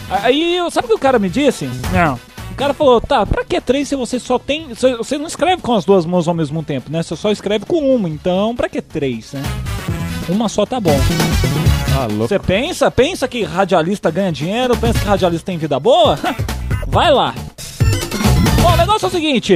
Aí, 0.09 0.55
eu- 0.57 0.69
sabe 0.69 0.85
o 0.85 0.89
que 0.89 0.95
o 0.95 0.99
cara 0.99 1.17
me 1.17 1.29
disse? 1.29 1.67
Não. 1.91 2.19
O 2.51 2.55
cara 2.55 2.73
falou, 2.73 3.01
tá, 3.01 3.25
pra 3.25 3.43
que 3.43 3.59
três 3.59 3.87
se 3.87 3.95
você 3.95 4.19
só 4.19 4.37
tem. 4.39 4.67
Você 4.69 4.95
você 4.95 5.17
não 5.17 5.25
escreve 5.27 5.61
com 5.61 5.73
as 5.73 5.83
duas 5.83 6.05
mãos 6.05 6.27
ao 6.27 6.33
mesmo 6.33 6.61
tempo, 6.63 6.89
né? 6.91 7.01
Você 7.03 7.15
só 7.15 7.31
escreve 7.31 7.65
com 7.65 7.79
uma, 7.95 8.07
então 8.07 8.55
pra 8.55 8.69
que 8.69 8.81
três, 8.81 9.33
né? 9.33 9.41
Uma 10.29 10.47
só 10.47 10.65
tá 10.65 10.79
bom. 10.79 10.97
Ah, 11.97 12.07
louco. 12.07 12.27
Você 12.27 12.37
pensa, 12.37 12.91
pensa 12.91 13.27
que 13.27 13.43
radialista 13.43 14.11
ganha 14.11 14.31
dinheiro, 14.31 14.75
pensa 14.75 14.99
que 14.99 15.05
radialista 15.05 15.45
tem 15.45 15.57
vida 15.57 15.79
boa? 15.79 16.19
Vai 16.87 17.11
lá. 17.11 17.33
Bom, 18.61 18.73
o 18.73 18.77
negócio 18.77 19.05
é 19.05 19.09
o 19.09 19.11
seguinte. 19.11 19.53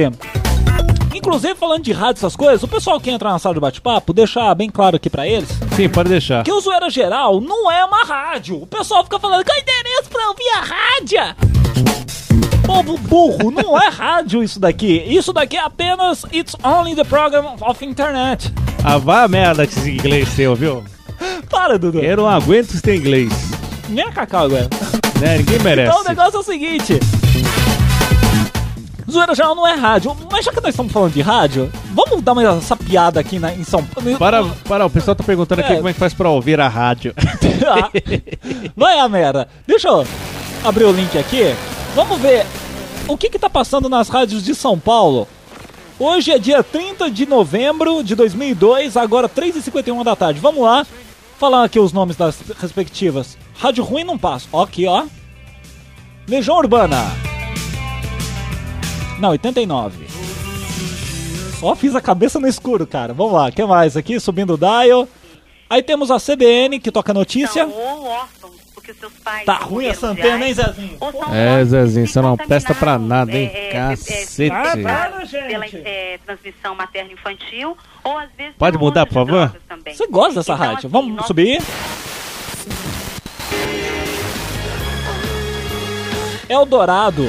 Inclusive, 1.14 1.54
falando 1.54 1.82
de 1.82 1.92
rádio, 1.92 2.20
essas 2.20 2.34
coisas, 2.34 2.62
o 2.62 2.68
pessoal 2.68 2.98
que 2.98 3.10
entra 3.10 3.30
na 3.30 3.38
sala 3.38 3.54
de 3.54 3.60
bate-papo, 3.60 4.12
deixar 4.14 4.54
bem 4.54 4.70
claro 4.70 4.96
aqui 4.96 5.10
pra 5.10 5.26
eles 5.28 5.50
Sim, 5.76 5.88
pode 5.88 6.08
deixar. 6.08 6.42
que 6.44 6.52
o 6.52 6.60
Zoeira 6.60 6.88
Geral 6.88 7.40
não 7.42 7.70
é 7.70 7.84
uma 7.84 8.04
rádio. 8.04 8.62
O 8.62 8.66
pessoal 8.66 9.04
fica 9.04 9.18
falando, 9.18 9.44
qual 9.44 9.58
interesse 9.58 10.08
pra 10.08 10.28
ouvir 10.28 10.48
a 10.56 10.60
rádio? 10.60 11.36
Povo 12.64 12.96
burro, 12.98 13.50
não 13.50 13.76
é 13.76 13.88
rádio 13.88 14.42
isso 14.42 14.58
daqui. 14.60 15.02
Isso 15.06 15.32
daqui 15.32 15.56
é 15.56 15.60
apenas 15.60 16.24
It's 16.32 16.56
Only 16.64 16.94
the 16.94 17.04
Program 17.04 17.56
of 17.60 17.84
Internet. 17.84 18.50
Ah, 18.82 18.96
vá 18.96 19.24
a 19.24 19.28
merda 19.28 19.66
com 19.66 19.72
esse 19.78 19.90
inglês 19.90 20.28
seu, 20.30 20.54
viu? 20.54 20.84
Para, 21.48 21.78
Dudu. 21.78 22.00
Eu 22.00 22.16
não 22.16 22.28
aguento 22.28 22.70
esse 22.70 22.82
teu 22.82 22.94
inglês. 22.94 23.32
Nem 23.88 24.04
a 24.04 24.12
Cacau 24.12 24.44
agora. 24.46 24.68
Né? 25.20 25.38
Ninguém 25.38 25.58
merece. 25.60 25.90
Então 25.90 26.02
o 26.04 26.08
negócio 26.08 26.36
é 26.36 26.40
o 26.40 26.42
seguinte. 26.42 27.00
Zoeira 29.10 29.34
Geral 29.34 29.54
não 29.54 29.66
é 29.66 29.74
rádio. 29.74 30.16
Mas 30.30 30.44
já 30.44 30.52
que 30.52 30.60
nós 30.60 30.70
estamos 30.70 30.92
falando 30.92 31.12
de 31.12 31.20
rádio, 31.20 31.70
vamos 31.92 32.22
dar 32.22 32.32
uma 32.32 32.60
sapiada 32.60 33.18
aqui 33.18 33.38
na, 33.38 33.52
em 33.52 33.64
São 33.64 33.84
Paulo. 33.84 34.16
Para, 34.18 34.44
para, 34.68 34.86
o 34.86 34.90
pessoal 34.90 35.16
tá 35.16 35.24
perguntando 35.24 35.60
aqui 35.62 35.72
É. 35.72 35.76
como 35.76 35.88
é 35.88 35.92
que 35.92 35.98
faz 35.98 36.14
pra 36.14 36.28
ouvir 36.28 36.60
a 36.60 36.68
rádio. 36.68 37.12
Ah, 37.66 37.90
Vai 38.76 38.98
a 38.98 39.08
merda. 39.08 39.48
Deixa 39.66 39.88
eu 39.88 40.06
abrir 40.64 40.84
o 40.84 40.92
link 40.92 41.18
aqui. 41.18 41.54
Vamos 41.94 42.20
ver 42.20 42.46
o 43.08 43.16
que 43.16 43.28
que 43.28 43.38
tá 43.38 43.50
passando 43.50 43.88
nas 43.88 44.08
rádios 44.08 44.44
de 44.44 44.54
São 44.54 44.78
Paulo. 44.78 45.26
Hoje 45.98 46.30
é 46.30 46.38
dia 46.38 46.62
30 46.62 47.10
de 47.10 47.26
novembro 47.26 48.02
de 48.02 48.14
2002, 48.14 48.96
agora 48.96 49.28
3h51 49.28 50.02
da 50.02 50.16
tarde. 50.16 50.40
Vamos 50.40 50.62
lá. 50.62 50.86
Falar 51.40 51.64
aqui 51.64 51.80
os 51.80 51.90
nomes 51.90 52.16
das 52.16 52.38
respectivas. 52.60 53.38
Rádio 53.54 53.82
Ruim 53.82 54.04
não 54.04 54.18
passa. 54.18 54.46
Ó, 54.52 54.62
aqui, 54.62 54.86
ó. 54.86 55.06
Legião 56.28 56.58
Urbana. 56.58 56.98
Não, 59.18 59.30
89. 59.30 60.06
Ó, 61.62 61.74
fiz 61.74 61.94
a 61.94 62.00
cabeça 62.02 62.38
no 62.38 62.46
escuro, 62.46 62.86
cara. 62.86 63.14
Vamos 63.14 63.32
lá, 63.32 63.46
o 63.48 63.52
que 63.52 63.64
mais 63.64 63.96
aqui? 63.96 64.20
Subindo 64.20 64.52
o 64.52 64.58
dial. 64.58 65.08
Aí 65.70 65.82
temos 65.82 66.10
a 66.10 66.18
CBN, 66.18 66.78
que 66.78 66.92
toca 66.92 67.14
notícia. 67.14 67.66
São 67.66 67.72
ou 67.72 68.18
órfãos, 68.90 68.94
porque 68.94 68.94
seus 68.94 69.12
pais 69.22 69.44
Tá 69.44 69.54
ruim 69.54 69.86
essa 69.86 70.06
antena, 70.08 70.46
hein, 70.46 70.54
Zezinho? 70.54 70.96
ou 71.00 71.12
são 71.12 71.34
É, 71.34 71.64
Zezinho, 71.64 72.06
que 72.06 72.12
você 72.12 72.20
não 72.20 72.36
presta 72.36 72.74
pra 72.74 72.98
nada, 72.98 73.32
hein? 73.32 73.50
é, 73.52 73.68
é, 73.68 73.72
Cacete. 73.72 74.42
é, 74.42 74.46
é, 74.46 74.50
Para, 74.50 74.76
pela 74.76 75.66
gente. 75.66 75.82
é, 75.84 76.18
transmissão 76.26 76.74
materno-infantil, 76.74 77.76
ou 78.04 78.18
às 78.18 78.28
vezes 78.36 78.54
Pode 78.58 78.78
mudar, 78.78 79.06
por 79.06 79.14
favor? 79.14 79.56
Você 79.86 80.06
gosta 80.08 80.34
dessa 80.40 80.52
Então, 80.52 80.56
rádio? 80.66 80.78
assim, 80.78 80.88
Vamos 80.88 81.16
nós- 81.16 81.26
subir? 81.26 81.60
Eldorado. 86.48 87.24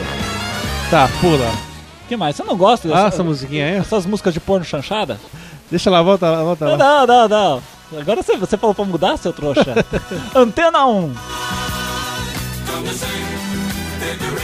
Tá, 0.90 1.08
pula. 1.20 1.50
O 2.06 2.08
que 2.08 2.18
mais? 2.18 2.36
Você 2.36 2.44
não 2.44 2.58
gosta 2.58 2.88
Ah, 2.90 2.92
dessa, 3.06 3.08
essa 3.08 3.24
musiquinha 3.24 3.66
aí? 3.66 3.76
essas 3.76 4.06
músicas 4.06 4.34
de 4.34 4.40
porno 4.40 4.66
chanchada? 4.66 5.20
Deixa 5.72 5.90
lá, 5.90 6.02
volta 6.04 6.30
lá, 6.30 6.44
volta 6.44 6.66
lá. 6.68 6.78
não, 6.78 7.08
não, 7.08 7.28
não. 7.28 7.64
Agora 8.00 8.22
você, 8.22 8.38
você 8.38 8.58
falou 8.58 8.76
pra 8.76 8.86
mudar, 8.86 9.18
seu 9.18 9.34
trouxa. 9.34 9.74
Antena 10.36 10.86
1. 10.86 11.14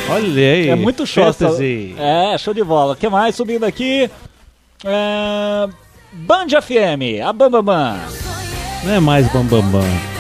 Olha 0.10 0.54
aí. 0.54 0.70
É 0.70 0.76
muito 0.76 1.06
show. 1.06 1.32
Fantasy. 1.32 1.96
É, 1.98 2.38
show 2.38 2.54
de 2.54 2.64
bola. 2.64 2.94
O 2.94 2.96
que 2.96 3.10
mais? 3.10 3.36
Subindo 3.36 3.66
aqui. 3.66 4.10
É... 4.84 5.70
Band 6.14 6.48
FM, 6.62 7.22
a 7.26 7.34
Bam 7.34 7.52
Bam 7.52 7.64
Bam. 7.64 7.98
Não 8.84 8.94
é 8.94 9.00
mais 9.00 9.28
Bambambam. 9.32 9.82
Bam, 9.82 9.82
Bam. 9.82 10.18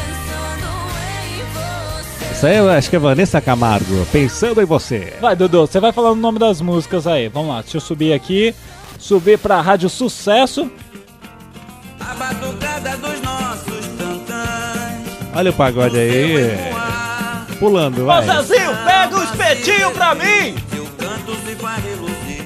Isso 2.31 2.45
aí 2.45 2.57
eu 2.57 2.69
acho 2.69 2.89
que 2.89 2.95
é 2.95 2.99
Vanessa 2.99 3.41
Camargo. 3.41 4.05
Pensando 4.11 4.61
em 4.61 4.65
você. 4.65 5.13
Vai, 5.19 5.35
Dudu, 5.35 5.61
você 5.61 5.79
vai 5.79 5.91
falando 5.91 6.17
o 6.17 6.21
nome 6.21 6.37
das 6.37 6.61
músicas 6.61 7.07
aí. 7.07 7.29
Vamos 7.29 7.49
lá, 7.49 7.61
deixa 7.61 7.77
eu 7.77 7.81
subir 7.81 8.13
aqui. 8.13 8.53
Subir 8.99 9.39
pra 9.39 9.59
Rádio 9.61 9.89
Sucesso. 9.89 10.69
A 12.09 12.13
batucada 12.13 12.97
dos 12.97 13.21
nossos 13.21 13.85
tantãs. 13.97 15.35
Olha 15.35 15.51
o 15.51 15.53
pagode 15.53 15.97
aí. 15.97 16.57
Pulando, 17.59 18.03
Ô 18.03 18.05
vai. 18.05 18.25
Zezinho, 18.25 18.71
pega 18.85 19.17
o 19.17 19.23
espetinho 19.23 19.91
pra 19.91 20.15
mim! 20.15 20.55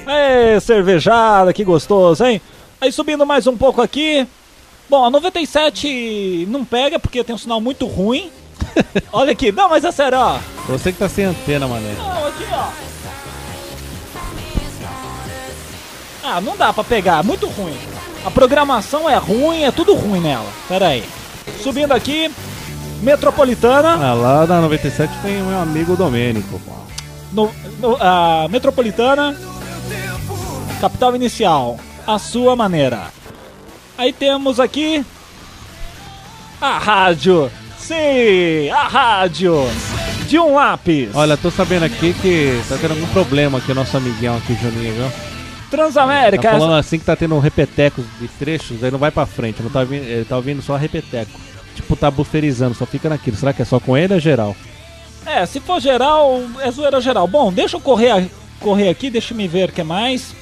Ê, 0.06 0.58
cervejada, 0.60 1.52
que 1.52 1.62
gostoso, 1.62 2.24
hein? 2.24 2.40
Aí 2.80 2.90
subindo 2.90 3.24
mais 3.24 3.46
um 3.46 3.56
pouco 3.56 3.80
aqui. 3.80 4.26
Bom, 4.90 5.04
a 5.04 5.10
97 5.10 6.46
não 6.50 6.64
pega 6.64 6.98
porque 6.98 7.22
tem 7.22 7.34
um 7.34 7.38
sinal 7.38 7.60
muito 7.60 7.86
ruim. 7.86 8.32
Olha 9.12 9.32
aqui, 9.32 9.52
não, 9.52 9.68
mas 9.68 9.84
é 9.84 9.92
sério, 9.92 10.18
ó. 10.18 10.38
Você 10.66 10.92
que 10.92 10.98
tá 10.98 11.08
sem 11.08 11.24
antena, 11.24 11.68
mané. 11.68 11.94
Não, 11.96 12.26
aqui, 12.26 12.44
ó. 12.52 12.68
Ah, 16.24 16.40
não 16.40 16.56
dá 16.56 16.72
pra 16.72 16.82
pegar, 16.82 17.20
é 17.20 17.22
muito 17.22 17.46
ruim. 17.46 17.76
A 18.24 18.30
programação 18.30 19.08
é 19.10 19.16
ruim, 19.16 19.62
é 19.64 19.70
tudo 19.70 19.94
ruim 19.94 20.20
nela. 20.20 20.46
Pera 20.68 20.88
aí. 20.88 21.04
Subindo 21.62 21.92
aqui, 21.92 22.30
Metropolitana. 23.02 23.94
Ah, 23.94 24.14
lá 24.14 24.46
na 24.46 24.60
97 24.60 25.12
tem 25.22 25.42
o 25.42 25.46
meu 25.46 25.58
amigo 25.60 25.96
Domênico. 25.96 26.60
No, 27.32 27.50
no- 27.80 27.96
a 28.00 28.46
Metropolitana, 28.48 29.36
capital 30.80 31.16
inicial, 31.16 31.78
a 32.06 32.18
sua 32.18 32.54
maneira. 32.54 33.06
Aí 33.98 34.12
temos 34.12 34.60
aqui 34.60 35.04
a 36.60 36.78
rádio. 36.78 37.50
Sim, 37.78 38.70
a 38.70 38.86
rádio 38.86 39.66
de 40.28 40.38
um 40.38 40.54
lápis. 40.54 41.10
Olha, 41.14 41.36
tô 41.36 41.50
sabendo 41.50 41.84
aqui 41.84 42.14
que 42.14 42.62
tá 42.68 42.76
tendo 42.80 42.92
algum 42.92 43.06
problema 43.08 43.58
aqui, 43.58 43.72
o 43.72 43.74
nosso 43.74 43.96
amiguinho 43.96 44.36
aqui, 44.36 44.54
Juninho, 44.54 44.94
viu? 44.94 45.31
Transamérica. 45.76 46.50
Tá 46.50 46.58
falando 46.58 46.74
assim 46.78 46.98
que 46.98 47.04
tá 47.04 47.16
tendo 47.16 47.38
repetecos 47.38 48.04
de 48.20 48.28
trechos, 48.28 48.84
aí 48.84 48.90
não 48.90 48.98
vai 48.98 49.10
pra 49.10 49.26
frente, 49.26 49.62
não 49.62 49.70
tá 49.70 49.80
ouvindo, 49.80 50.04
ele 50.04 50.24
tá 50.24 50.36
ouvindo 50.36 50.62
só 50.62 50.76
repeteco. 50.76 51.30
Tipo, 51.74 51.96
tá 51.96 52.10
buferizando, 52.10 52.74
só 52.74 52.84
fica 52.86 53.08
naquilo. 53.08 53.36
Será 53.36 53.52
que 53.52 53.62
é 53.62 53.64
só 53.64 53.80
com 53.80 53.96
ele 53.96 54.12
ou 54.12 54.18
é 54.18 54.20
geral? 54.20 54.54
É, 55.24 55.46
se 55.46 55.58
for 55.60 55.80
geral, 55.80 56.40
é 56.60 56.70
zoeira 56.70 57.00
geral. 57.00 57.26
Bom, 57.26 57.52
deixa 57.52 57.76
eu 57.76 57.80
correr, 57.80 58.10
a- 58.10 58.24
correr 58.60 58.88
aqui, 58.90 59.08
deixa 59.08 59.32
eu 59.32 59.36
me 59.38 59.48
ver 59.48 59.68
o 59.70 59.72
que 59.72 59.82
mais. 59.82 60.34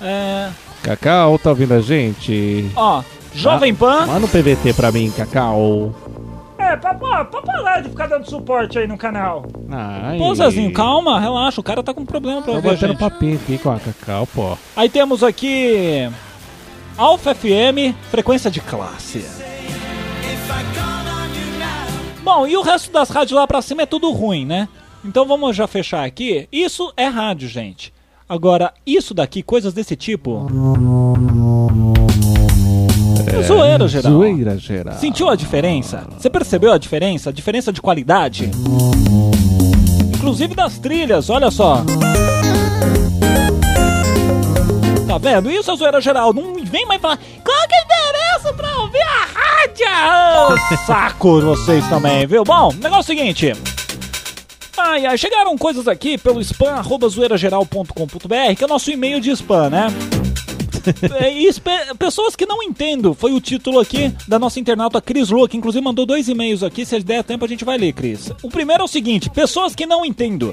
É, 0.00 0.48
Cacau, 0.82 1.38
tá 1.38 1.50
ouvindo 1.50 1.74
a 1.74 1.80
gente? 1.80 2.70
ó, 2.76 3.02
Jovem 3.34 3.74
Pan. 3.74 4.06
Manda 4.06 4.26
um 4.26 4.28
PVT 4.28 4.74
pra 4.74 4.92
mim, 4.92 5.10
Cacau. 5.16 5.94
É, 6.72 6.76
pra, 6.76 6.94
pra, 6.94 7.24
pra 7.26 7.42
parar 7.42 7.82
de 7.82 7.90
ficar 7.90 8.06
dando 8.06 8.28
suporte 8.28 8.78
aí 8.78 8.86
no 8.86 8.96
canal. 8.96 9.44
Ai. 9.70 10.16
Pô, 10.16 10.34
Zezinho, 10.34 10.72
calma, 10.72 11.20
relaxa, 11.20 11.60
o 11.60 11.64
cara 11.64 11.82
tá 11.82 11.92
com 11.92 12.04
problema 12.06 12.40
pra 12.40 12.54
Tô 12.54 12.62
batendo 12.62 12.88
gente. 12.92 12.98
papinho 12.98 13.34
aqui 13.36 13.58
com 13.58 13.70
a 13.70 13.78
Cacau, 13.78 14.26
pô. 14.26 14.56
Aí 14.74 14.88
temos 14.88 15.22
aqui 15.22 16.08
Alfa 16.96 17.34
FM, 17.34 17.94
frequência 18.10 18.50
de 18.50 18.62
classe. 18.62 19.22
Bom, 22.22 22.46
e 22.46 22.56
o 22.56 22.62
resto 22.62 22.90
das 22.90 23.10
rádios 23.10 23.32
lá 23.38 23.46
pra 23.46 23.60
cima 23.60 23.82
é 23.82 23.86
tudo 23.86 24.10
ruim, 24.10 24.46
né? 24.46 24.66
Então 25.04 25.26
vamos 25.26 25.54
já 25.54 25.66
fechar 25.66 26.04
aqui. 26.06 26.48
Isso 26.50 26.90
é 26.96 27.06
rádio, 27.06 27.48
gente. 27.48 27.92
Agora, 28.26 28.72
isso 28.86 29.12
daqui, 29.12 29.42
coisas 29.42 29.74
desse 29.74 29.94
tipo. 29.94 30.46
É 33.32 33.42
zoeira 33.42 33.88
geral. 33.88 34.12
Zoeira 34.12 34.58
geral. 34.58 34.94
Sentiu 34.98 35.28
a 35.28 35.34
diferença? 35.36 36.06
Você 36.18 36.28
percebeu 36.28 36.72
a 36.72 36.78
diferença? 36.78 37.30
A 37.30 37.32
diferença 37.32 37.72
de 37.72 37.80
qualidade? 37.80 38.50
Inclusive 40.14 40.54
das 40.54 40.78
trilhas, 40.78 41.30
olha 41.30 41.50
só. 41.50 41.82
Tá 45.06 45.18
vendo? 45.18 45.50
Isso 45.50 45.70
é 45.70 45.76
zoeira 45.76 46.00
geral. 46.00 46.32
Não 46.32 46.54
vem 46.64 46.86
mais 46.86 47.00
falar. 47.00 47.18
Qual 47.42 47.68
que 47.68 47.74
é 47.74 47.78
a 47.78 47.84
diferença 47.84 48.52
pra 48.54 48.80
ouvir 48.82 49.02
a 49.02 49.26
rádio? 49.34 50.86
Saco 50.86 51.40
vocês 51.40 51.86
também, 51.88 52.26
viu? 52.26 52.44
Bom, 52.44 52.68
o 52.68 52.74
negócio 52.74 53.12
é 53.12 53.14
o 53.14 53.18
seguinte. 53.18 53.52
Ai, 54.76 55.06
ai, 55.06 55.16
chegaram 55.16 55.56
coisas 55.56 55.86
aqui 55.88 56.18
pelo 56.18 56.40
spam, 56.40 56.72
arroba 56.74 57.08
zoeirageral.com.br, 57.08 58.54
que 58.56 58.62
é 58.62 58.66
o 58.66 58.68
nosso 58.68 58.90
e-mail 58.90 59.20
de 59.20 59.30
spam, 59.30 59.70
né? 59.70 59.86
É, 60.86 61.94
pessoas 61.94 62.34
que 62.36 62.46
não 62.46 62.62
entendo, 62.62 63.14
foi 63.14 63.32
o 63.32 63.40
título 63.40 63.78
aqui 63.80 64.12
da 64.26 64.38
nossa 64.38 64.58
internauta 64.60 65.00
Cris 65.00 65.30
Lua, 65.30 65.48
que 65.48 65.56
inclusive 65.56 65.82
mandou 65.84 66.04
dois 66.06 66.28
e-mails 66.28 66.62
aqui, 66.62 66.84
se 66.84 66.98
der 67.00 67.22
tempo 67.24 67.44
a 67.44 67.48
gente 67.48 67.64
vai 67.64 67.78
ler, 67.78 67.92
Cris. 67.92 68.30
O 68.42 68.48
primeiro 68.48 68.82
é 68.82 68.84
o 68.84 68.88
seguinte, 68.88 69.30
pessoas 69.30 69.74
que 69.74 69.86
não 69.86 70.04
entendo. 70.04 70.52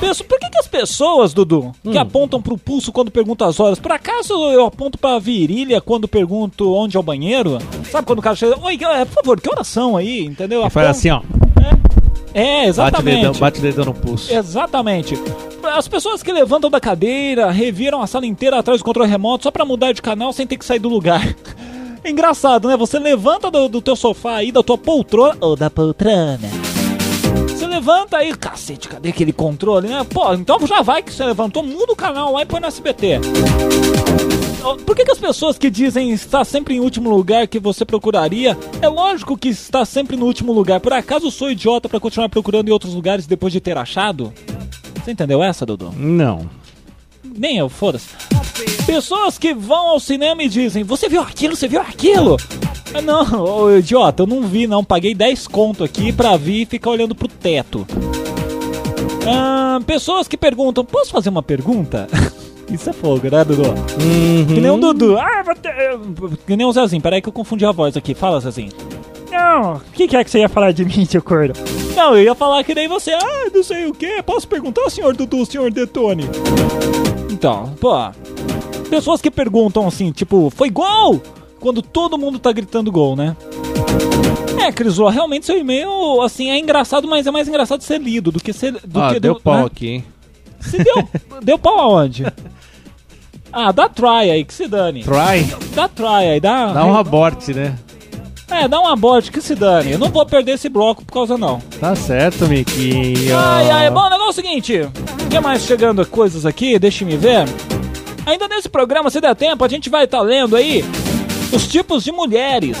Pesso- 0.00 0.24
por 0.24 0.38
que, 0.38 0.50
que 0.50 0.58
as 0.58 0.66
pessoas, 0.66 1.32
Dudu, 1.32 1.72
que 1.82 1.98
apontam 1.98 2.40
pro 2.42 2.58
pulso 2.58 2.90
quando 2.92 3.10
perguntam 3.10 3.46
as 3.48 3.60
horas, 3.60 3.78
por 3.78 3.92
acaso 3.92 4.32
eu 4.50 4.66
aponto 4.66 4.98
pra 4.98 5.18
virilha 5.18 5.80
quando 5.80 6.08
pergunto 6.08 6.72
onde 6.74 6.96
é 6.96 7.00
o 7.00 7.02
banheiro? 7.02 7.58
Sabe 7.90 8.06
quando 8.06 8.18
o 8.18 8.22
cara 8.22 8.34
chega, 8.36 8.58
oi, 8.60 8.74
é, 8.82 9.04
por 9.04 9.14
favor, 9.14 9.40
que 9.40 9.48
horas 9.50 9.66
são 9.68 9.96
aí, 9.96 10.24
entendeu? 10.24 10.66
E 10.66 10.70
faz 10.70 10.88
Aponta- 10.88 10.90
assim, 10.90 11.10
ó. 11.10 11.22
É, 12.34 12.56
Bate 12.58 12.68
exatamente. 12.68 13.16
dedão, 13.16 13.32
bate 13.34 13.58
o 13.58 13.62
dedão 13.62 13.84
no 13.84 13.94
pulso. 13.94 14.32
Exatamente. 14.32 15.14
As 15.62 15.86
pessoas 15.86 16.22
que 16.22 16.32
levantam 16.32 16.70
da 16.70 16.80
cadeira, 16.80 17.50
reviram 17.50 18.00
a 18.00 18.06
sala 18.06 18.26
inteira 18.26 18.58
atrás 18.58 18.80
do 18.80 18.84
controle 18.84 19.10
remoto 19.10 19.44
só 19.44 19.50
pra 19.50 19.64
mudar 19.64 19.92
de 19.92 20.02
canal 20.02 20.32
sem 20.32 20.46
ter 20.46 20.56
que 20.56 20.64
sair 20.64 20.78
do 20.78 20.88
lugar. 20.88 21.36
É 22.02 22.10
engraçado, 22.10 22.68
né? 22.68 22.76
Você 22.76 22.98
levanta 22.98 23.50
do, 23.50 23.68
do 23.68 23.82
teu 23.82 23.94
sofá 23.94 24.36
aí, 24.36 24.50
da 24.50 24.62
tua 24.62 24.78
poltrona. 24.78 25.36
Ou 25.40 25.54
da 25.54 25.68
poltrona. 25.68 26.38
Levanta 27.82 28.18
aí, 28.18 28.32
cacete, 28.32 28.88
cadê 28.88 29.08
aquele 29.08 29.32
controle, 29.32 29.88
né? 29.88 30.06
Pô, 30.08 30.32
então 30.34 30.64
já 30.68 30.82
vai 30.82 31.02
que 31.02 31.12
você 31.12 31.24
levantou, 31.24 31.64
muda 31.64 31.92
o 31.92 31.96
canal 31.96 32.32
lá 32.32 32.42
e 32.42 32.46
põe 32.46 32.60
no 32.60 32.68
SBT. 32.68 33.18
Ó, 34.62 34.76
Por 34.76 34.94
que, 34.94 35.04
que 35.04 35.10
as 35.10 35.18
pessoas 35.18 35.58
que 35.58 35.68
dizem 35.68 36.12
estar 36.12 36.44
sempre 36.44 36.76
em 36.76 36.78
último 36.78 37.10
lugar 37.10 37.48
que 37.48 37.58
você 37.58 37.84
procuraria, 37.84 38.56
é 38.80 38.86
lógico 38.86 39.36
que 39.36 39.48
está 39.48 39.84
sempre 39.84 40.16
no 40.16 40.26
último 40.26 40.52
lugar. 40.52 40.78
Por 40.78 40.92
acaso 40.92 41.28
sou 41.32 41.50
idiota 41.50 41.88
pra 41.88 41.98
continuar 41.98 42.28
procurando 42.28 42.68
em 42.68 42.70
outros 42.70 42.94
lugares 42.94 43.26
depois 43.26 43.52
de 43.52 43.60
ter 43.60 43.76
achado? 43.76 44.32
Você 45.02 45.10
entendeu 45.10 45.42
essa, 45.42 45.66
Dudu? 45.66 45.92
Não. 45.96 46.48
Nem 47.24 47.58
eu, 47.58 47.68
foda-se. 47.68 48.10
Pessoas 48.86 49.38
que 49.38 49.52
vão 49.52 49.88
ao 49.88 49.98
cinema 49.98 50.40
e 50.44 50.48
dizem: 50.48 50.84
Você 50.84 51.08
viu 51.08 51.20
aquilo? 51.20 51.56
Você 51.56 51.66
viu 51.66 51.80
aquilo? 51.80 52.36
Ah, 52.94 53.00
Não, 53.00 53.40
ô, 53.44 53.76
idiota, 53.76 54.22
eu 54.22 54.26
não 54.26 54.42
vi, 54.42 54.66
não. 54.66 54.84
Paguei 54.84 55.14
10 55.14 55.46
conto 55.48 55.82
aqui 55.84 56.12
pra 56.12 56.36
vir 56.36 56.62
e 56.62 56.66
ficar 56.66 56.90
olhando 56.90 57.14
pro 57.14 57.28
teto. 57.28 57.86
Ah, 59.26 59.80
pessoas 59.86 60.28
que 60.28 60.36
perguntam: 60.36 60.84
Posso 60.84 61.10
fazer 61.10 61.28
uma 61.30 61.42
pergunta? 61.42 62.06
Isso 62.70 62.88
é 62.88 62.92
fogo, 62.92 63.28
né, 63.30 63.44
Dudu? 63.44 63.62
Que 64.46 64.60
nem 64.60 64.70
o 64.70 64.78
Dudu. 64.78 65.18
Ah, 65.18 65.42
que 66.46 66.56
nem 66.56 66.66
o 66.66 66.72
Zezinho. 66.72 67.02
Peraí 67.02 67.20
que 67.20 67.28
eu 67.28 67.32
confundi 67.32 67.66
a 67.66 67.72
voz 67.72 67.96
aqui. 67.96 68.14
Fala, 68.14 68.40
Zezinho. 68.40 68.72
Não, 69.30 69.74
o 69.74 69.80
que, 69.92 70.06
que 70.08 70.16
é 70.16 70.24
que 70.24 70.30
você 70.30 70.40
ia 70.40 70.48
falar 70.48 70.72
de 70.72 70.84
mim, 70.84 71.04
seu 71.04 71.22
corno? 71.22 71.54
Não, 71.96 72.16
eu 72.16 72.22
ia 72.22 72.34
falar 72.34 72.62
que 72.64 72.74
nem 72.74 72.88
você. 72.88 73.12
Ah, 73.12 73.50
não 73.52 73.62
sei 73.62 73.86
o 73.86 73.92
que. 73.94 74.22
Posso 74.22 74.46
perguntar, 74.48 74.88
senhor 74.90 75.14
Dudu, 75.14 75.44
senhor 75.44 75.70
Detone? 75.70 76.24
Então, 77.30 77.74
pô. 77.80 77.92
Pessoas 78.88 79.20
que 79.22 79.30
perguntam 79.30 79.86
assim, 79.86 80.12
tipo, 80.12 80.50
foi 80.54 80.70
gol? 80.70 81.20
Quando 81.62 81.80
todo 81.80 82.18
mundo 82.18 82.40
tá 82.40 82.50
gritando 82.50 82.90
gol, 82.90 83.14
né? 83.14 83.36
É, 84.60 84.72
Crisô, 84.72 85.08
realmente 85.08 85.46
seu 85.46 85.56
e-mail, 85.56 86.20
assim, 86.20 86.50
é 86.50 86.58
engraçado, 86.58 87.06
mas 87.06 87.24
é 87.24 87.30
mais 87.30 87.46
engraçado 87.46 87.82
ser 87.82 88.00
lido 88.00 88.32
do 88.32 88.40
que 88.40 88.52
ser. 88.52 88.72
Do 88.84 89.00
Ah, 89.00 89.14
que 89.14 89.20
deu 89.20 89.34
do, 89.34 89.40
pau 89.40 89.58
né? 89.58 89.64
aqui, 89.66 89.88
hein? 89.88 90.04
Se 90.60 90.82
deu, 90.82 91.08
deu 91.40 91.56
pau 91.56 91.78
aonde? 91.78 92.26
Ah, 93.52 93.70
dá 93.70 93.88
try 93.88 94.28
aí, 94.28 94.44
que 94.44 94.52
se 94.52 94.66
dane. 94.66 95.04
Try. 95.04 95.54
Dá 95.72 95.86
try 95.86 96.28
aí, 96.32 96.40
dá. 96.40 96.72
Dá 96.72 96.84
um 96.84 96.96
aborte, 96.96 97.54
né? 97.54 97.78
É, 98.50 98.66
dá 98.66 98.80
uma 98.80 98.96
bote 98.96 99.30
que 99.30 99.40
se 99.40 99.54
dane. 99.54 99.92
Eu 99.92 99.98
não 100.00 100.08
vou 100.08 100.26
perder 100.26 100.54
esse 100.54 100.68
bloco 100.68 101.04
por 101.04 101.12
causa 101.12 101.38
não. 101.38 101.60
Tá 101.80 101.94
certo, 101.94 102.46
Miquinho. 102.48 103.38
Ai, 103.38 103.70
ai, 103.70 103.90
bom, 103.90 104.00
o 104.00 104.10
negócio 104.10 104.26
é 104.26 104.30
o 104.30 104.32
seguinte. 104.32 104.80
O 104.80 105.28
que 105.28 105.38
mais 105.40 105.62
chegando 105.62 106.04
coisas 106.04 106.44
aqui? 106.44 106.76
Deixa 106.78 107.04
me 107.04 107.16
ver. 107.16 107.46
Ainda 108.26 108.48
nesse 108.48 108.68
programa, 108.68 109.10
se 109.10 109.20
der 109.20 109.34
tempo, 109.36 109.64
a 109.64 109.68
gente 109.68 109.88
vai 109.88 110.04
estar 110.04 110.20
lendo 110.20 110.54
aí 110.54 110.84
os 111.52 111.66
tipos 111.68 112.02
de 112.02 112.10
mulheres. 112.10 112.78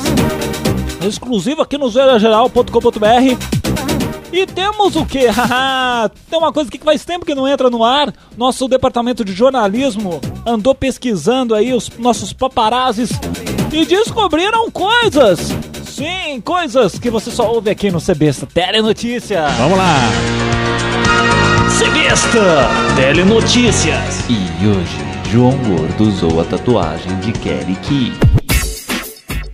Exclusivo 1.06 1.62
aqui 1.62 1.76
no 1.76 1.88
zoeirageral.com.br. 1.88 3.72
E 4.32 4.46
temos 4.46 4.96
o 4.96 5.04
que? 5.04 5.26
Tem 6.30 6.38
uma 6.38 6.52
coisa 6.52 6.68
aqui 6.68 6.78
que 6.78 6.84
faz 6.84 7.04
tempo 7.04 7.26
que 7.26 7.34
não 7.34 7.46
entra 7.46 7.68
no 7.68 7.84
ar. 7.84 8.12
Nosso 8.36 8.66
departamento 8.66 9.24
de 9.24 9.32
jornalismo 9.32 10.20
andou 10.46 10.74
pesquisando 10.74 11.54
aí 11.54 11.74
os 11.74 11.90
nossos 11.98 12.32
paparazes 12.32 13.10
e 13.70 13.84
descobriram 13.84 14.70
coisas. 14.70 15.50
Sim, 15.84 16.40
coisas 16.40 16.98
que 16.98 17.10
você 17.10 17.30
só 17.30 17.52
ouve 17.52 17.68
aqui 17.70 17.90
no 17.90 18.00
CBesta 18.00 18.46
Telenotícia. 18.46 19.46
Vamos 19.58 19.76
lá. 19.76 19.96
Cebesta 21.78 22.68
Telenotícias. 22.96 24.24
E 24.30 24.66
hoje, 24.66 25.30
João 25.30 25.56
Gordo 25.58 26.04
usou 26.04 26.40
a 26.40 26.44
tatuagem 26.44 27.14
de 27.20 27.32
Kelly 27.32 27.76
Key. 27.76 28.41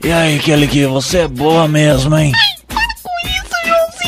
E 0.03 0.13
aí, 0.13 0.39
Kelly 0.39 0.69
Key, 0.69 0.87
você 0.87 1.19
é 1.19 1.29
boa 1.29 1.67
mesmo, 1.67 2.17
hein? 2.17 2.33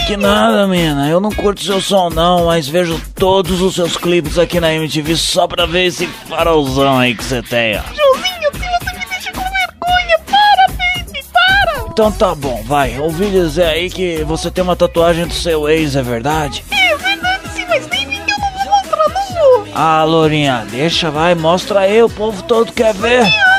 Que 0.06 0.16
nada, 0.16 0.66
mina. 0.66 1.08
Eu 1.08 1.20
não 1.20 1.30
curto 1.30 1.62
seu 1.62 1.80
som, 1.80 2.10
não, 2.10 2.46
mas 2.46 2.66
vejo 2.68 3.00
todos 3.14 3.60
os 3.60 3.74
seus 3.74 3.96
clipes 3.96 4.38
aqui 4.38 4.58
na 4.58 4.72
MTV 4.72 5.16
só 5.16 5.46
pra 5.46 5.66
ver 5.66 5.86
esse 5.86 6.06
farolzão 6.28 6.98
aí 6.98 7.14
que 7.14 7.22
você 7.24 7.42
tem, 7.42 7.76
ó. 7.76 7.82
Joãozinho, 7.82 8.50
você 8.52 8.98
me 8.98 9.06
deixa 9.06 9.32
com 9.32 9.42
vergonha, 9.42 10.18
para, 10.26 10.66
baby, 10.68 11.24
para! 11.32 11.84
Então 11.92 12.10
tá 12.10 12.34
bom, 12.34 12.62
vai. 12.64 12.98
Ouvi 12.98 13.26
dizer 13.30 13.66
aí 13.66 13.90
que 13.90 14.24
você 14.24 14.50
tem 14.50 14.64
uma 14.64 14.76
tatuagem 14.76 15.26
do 15.26 15.34
seu 15.34 15.68
ex, 15.68 15.94
é 15.94 16.02
verdade? 16.02 16.64
É 16.70 16.96
verdade, 16.96 17.42
sim, 17.54 17.64
mas 17.68 17.86
nem 17.88 18.02
eu 18.04 18.38
não 18.38 18.64
vou 18.64 18.76
mostrar, 18.76 19.08
não 19.08 19.64
vou. 19.64 19.68
Ah, 19.74 20.02
Lourinha, 20.04 20.66
deixa, 20.70 21.10
vai, 21.10 21.34
mostra 21.36 21.80
aí, 21.80 22.02
o 22.02 22.08
povo 22.08 22.42
todo 22.42 22.72
quer 22.72 22.94
ver. 22.94 23.22
Adianta, 23.22 23.49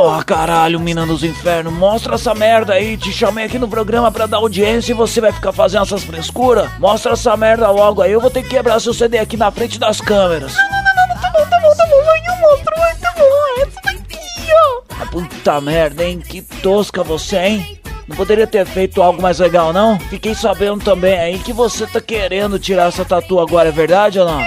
Porra, 0.00 0.24
caralho, 0.24 0.80
mina 0.80 1.04
dos 1.04 1.22
infernos, 1.22 1.74
mostra 1.74 2.14
essa 2.14 2.34
merda 2.34 2.72
aí. 2.72 2.96
Te 2.96 3.12
chamei 3.12 3.44
aqui 3.44 3.58
no 3.58 3.68
programa 3.68 4.10
pra 4.10 4.24
dar 4.24 4.38
audiência 4.38 4.92
e 4.92 4.94
você 4.94 5.20
vai 5.20 5.30
ficar 5.30 5.52
fazendo 5.52 5.82
essas 5.82 6.02
frescuras? 6.02 6.70
Mostra 6.78 7.12
essa 7.12 7.36
merda 7.36 7.70
logo 7.70 8.00
aí, 8.00 8.10
eu 8.10 8.18
vou 8.18 8.30
ter 8.30 8.42
que 8.42 8.48
quebrar 8.48 8.80
seu 8.80 8.94
CD 8.94 9.18
aqui 9.18 9.36
na 9.36 9.50
frente 9.50 9.78
das 9.78 10.00
câmeras. 10.00 10.54
Não, 10.54 10.62
não, 10.62 10.82
não, 10.96 11.14
não, 11.14 11.20
tá 11.20 11.30
bom, 11.30 11.50
tá 11.50 11.60
bom, 11.60 11.76
tá 11.76 11.84
bom, 11.84 12.04
vai, 12.06 12.18
eu 12.18 12.40
mostro, 12.40 12.74
vai, 12.78 12.94
tá 12.94 13.14
bom, 13.18 13.62
essa 13.62 13.80
daqui, 13.84 14.18
ó. 14.54 14.82
Ah, 15.02 15.06
Puta 15.10 15.60
merda, 15.60 16.02
hein? 16.02 16.18
Que 16.18 16.40
tosca 16.40 17.02
você, 17.04 17.36
hein? 17.36 17.80
Não 18.08 18.16
poderia 18.16 18.46
ter 18.46 18.64
feito 18.64 19.02
algo 19.02 19.20
mais 19.20 19.38
legal, 19.38 19.70
não? 19.70 20.00
Fiquei 20.00 20.34
sabendo 20.34 20.82
também 20.82 21.18
aí 21.18 21.38
que 21.38 21.52
você 21.52 21.86
tá 21.86 22.00
querendo 22.00 22.58
tirar 22.58 22.88
essa 22.88 23.04
tatu 23.04 23.38
agora, 23.38 23.68
é 23.68 23.72
verdade 23.72 24.18
ou 24.18 24.24
não? 24.24 24.42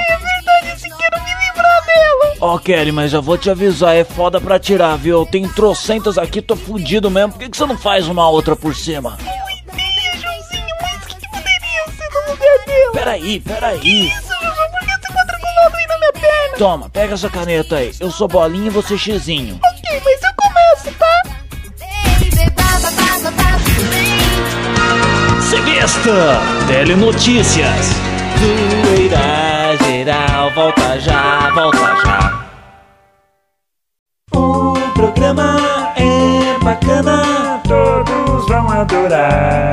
Ó, 2.46 2.60
Kelly, 2.60 2.92
mas 2.92 3.14
eu 3.14 3.22
vou 3.22 3.38
te 3.38 3.50
avisar, 3.50 3.96
é 3.96 4.04
foda 4.04 4.42
pra 4.42 4.60
tirar, 4.60 4.98
viu? 4.98 5.26
Tem 5.26 5.48
trocentas 5.48 6.18
aqui, 6.18 6.42
tô 6.42 6.58
fudido 6.58 7.10
mesmo. 7.10 7.32
Por 7.32 7.40
que, 7.40 7.50
que 7.50 7.56
você 7.56 7.66
não 7.66 7.78
faz 7.78 8.06
uma 8.06 8.28
outra 8.28 8.54
por 8.54 8.76
cima? 8.76 9.18
Eu 9.22 9.72
entendi, 9.72 10.22
Joãozinho, 10.22 10.76
mas 10.82 11.04
o 11.04 11.08
que, 11.08 11.16
que 11.16 11.30
poderia 11.30 11.86
ser 11.88 12.10
no 12.10 12.32
lugar 12.32 12.66
dela? 12.66 12.92
Peraí, 12.92 13.40
peraí. 13.40 14.08
Isso, 14.08 14.28
Jojo, 14.28 14.72
por 14.72 14.80
que 14.82 14.92
você 14.92 15.14
quadriculado 15.14 15.78
aí 15.78 15.88
na 15.88 15.98
minha 16.00 16.12
perna? 16.12 16.58
Toma, 16.58 16.90
pega 16.90 17.14
essa 17.14 17.30
caneta 17.30 17.78
aí. 17.78 17.94
Eu 17.98 18.12
sou 18.12 18.28
bolinha 18.28 18.68
e 18.68 18.72
você 18.72 18.98
xizinho. 18.98 19.58
Ok, 19.64 20.02
mas 20.04 20.22
eu 20.22 20.34
começo, 20.36 21.00
tá? 21.00 21.24
Cebesta 25.50 26.42
Telenotícias. 26.68 27.88
Zoeira 28.38 29.53
volta 30.50 31.00
já, 31.00 31.50
volta 31.52 31.96
já. 32.06 32.44
O 34.36 34.74
programa 34.94 35.58
é 35.98 36.58
bacana, 36.64 37.62
todos 37.68 38.48
vão 38.48 38.70
adorar. 38.70 39.72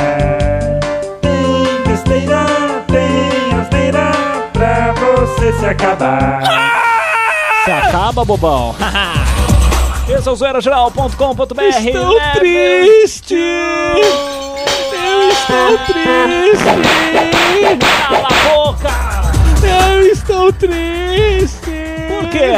Tem 1.20 1.82
besteira, 1.86 2.44
tem 2.86 3.60
asneira, 3.60 4.10
pra 4.52 4.92
você 4.92 5.52
se 5.52 5.66
acabar. 5.66 6.42
Se 7.64 7.70
acaba, 7.70 8.24
bobão. 8.24 8.74
Esse 10.08 10.28
é 10.28 10.32
o 10.32 10.34
zoeirageral.com.br. 10.34 11.62
Estou 11.62 12.14
Leve- 12.14 12.38
triste. 12.40 13.34
Eu 13.36 15.30
estou 15.30 15.78
triste. 15.86 16.64
Cala 18.08 18.26
a 18.28 18.54
boca! 18.54 19.09
Eu 19.62 20.06
estou 20.12 20.52
triste. 20.52 21.70
Por 22.08 22.28
quê? 22.30 22.52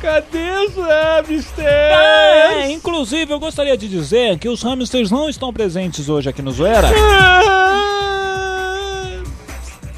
Cadê 0.00 0.50
os 0.66 0.76
hamsters? 0.76 1.66
É, 1.66 2.70
inclusive, 2.70 3.32
eu 3.32 3.40
gostaria 3.40 3.76
de 3.76 3.88
dizer 3.88 4.38
que 4.38 4.48
os 4.48 4.62
hamsters 4.62 5.10
não 5.10 5.28
estão 5.28 5.52
presentes 5.52 6.08
hoje 6.08 6.28
aqui 6.28 6.42
no 6.42 6.52
Zoeira. 6.52 6.88
Ah, 6.94 7.42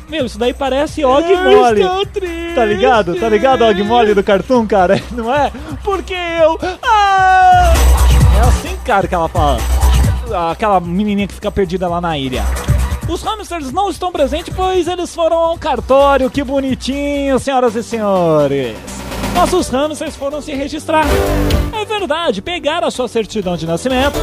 Meu, 0.09 0.25
isso 0.25 0.39
daí 0.39 0.55
parece 0.55 1.05
Og 1.05 1.31
eu 1.31 1.43
Mole. 1.43 1.83
estou 1.83 2.07
triste. 2.07 2.55
Tá 2.55 2.65
ligado? 2.65 3.15
Tá 3.17 3.29
ligado, 3.29 3.63
Og 3.65 3.83
Mole 3.85 4.15
do 4.15 4.23
Cartoon, 4.23 4.67
cara? 4.67 5.03
Não 5.13 5.33
é? 5.35 5.53
Porque 5.85 6.15
eu. 6.15 6.59
Ah! 6.83 7.75
É 8.37 8.41
assim, 8.49 8.77
cara, 8.85 9.07
que 9.07 9.15
ela 9.15 9.29
fala. 9.29 9.59
Aquela 10.51 10.81
menininha 10.81 11.27
que 11.27 11.35
fica 11.35 11.51
perdida 11.51 11.89
lá 11.89 12.01
na 12.01 12.17
ilha. 12.17 12.45
Os 13.09 13.23
hamsters 13.23 13.73
não 13.73 13.89
estão 13.89 14.13
presentes, 14.13 14.53
pois 14.55 14.87
eles 14.87 15.15
foram 15.15 15.39
ao 15.39 15.59
cartório. 15.59 16.29
Que 16.29 16.45
bonitinho, 16.45 17.39
senhoras 17.39 17.75
e 17.75 17.83
senhores. 17.83 18.77
Nossos 19.35 19.69
hamsters 19.69 20.15
foram 20.15 20.43
se 20.43 20.53
registrar. 20.53 21.07
É 21.73 21.85
verdade, 21.87 22.43
pegaram 22.43 22.87
a 22.87 22.91
sua 22.91 23.09
certidão 23.09 23.57
de 23.57 23.67
nascimento 23.67 24.19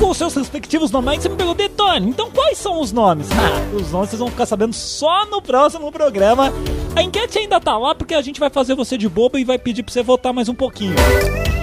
com 0.00 0.14
seus 0.14 0.34
respectivos 0.34 0.90
nomes. 0.90 1.22
Você 1.22 1.28
me 1.28 1.36
perguntou, 1.36 1.68
Detone, 1.68 2.08
então 2.08 2.30
quais 2.30 2.58
são 2.58 2.80
os 2.80 2.90
nomes? 2.90 3.28
Ah, 3.30 3.76
os 3.76 3.92
nomes 3.92 4.10
vocês 4.10 4.18
vão 4.18 4.30
ficar 4.30 4.46
sabendo 4.46 4.72
só 4.72 5.26
no 5.26 5.40
próximo 5.40 5.92
programa. 5.92 6.52
A 6.96 7.02
enquete 7.02 7.38
ainda 7.38 7.60
tá 7.60 7.76
lá 7.76 7.94
porque 7.94 8.14
a 8.14 8.22
gente 8.22 8.40
vai 8.40 8.50
fazer 8.50 8.74
você 8.74 8.98
de 8.98 9.08
bobo 9.08 9.38
e 9.38 9.44
vai 9.44 9.58
pedir 9.58 9.82
pra 9.82 9.92
você 9.92 10.02
votar 10.02 10.32
mais 10.32 10.48
um 10.48 10.54
pouquinho. 10.54 10.96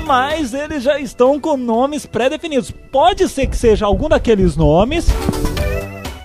Mas 0.05 0.53
eles 0.53 0.83
já 0.83 0.99
estão 0.99 1.37
com 1.37 1.57
nomes 1.57 2.05
pré-definidos. 2.05 2.71
Pode 2.71 3.27
ser 3.27 3.47
que 3.47 3.57
seja 3.57 3.85
algum 3.85 4.07
daqueles 4.07 4.55
nomes 4.55 5.07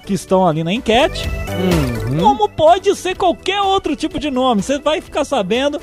que 0.05 0.15
estão 0.15 0.47
ali 0.47 0.65
na 0.65 0.73
enquete. 0.73 1.29
Como 2.21 2.49
pode 2.49 2.95
ser 2.97 3.17
qualquer 3.17 3.61
outro 3.61 3.97
tipo 3.97 4.19
de 4.19 4.31
nome. 4.31 4.63
Você 4.63 4.79
vai 4.79 5.01
ficar 5.01 5.25
sabendo. 5.25 5.81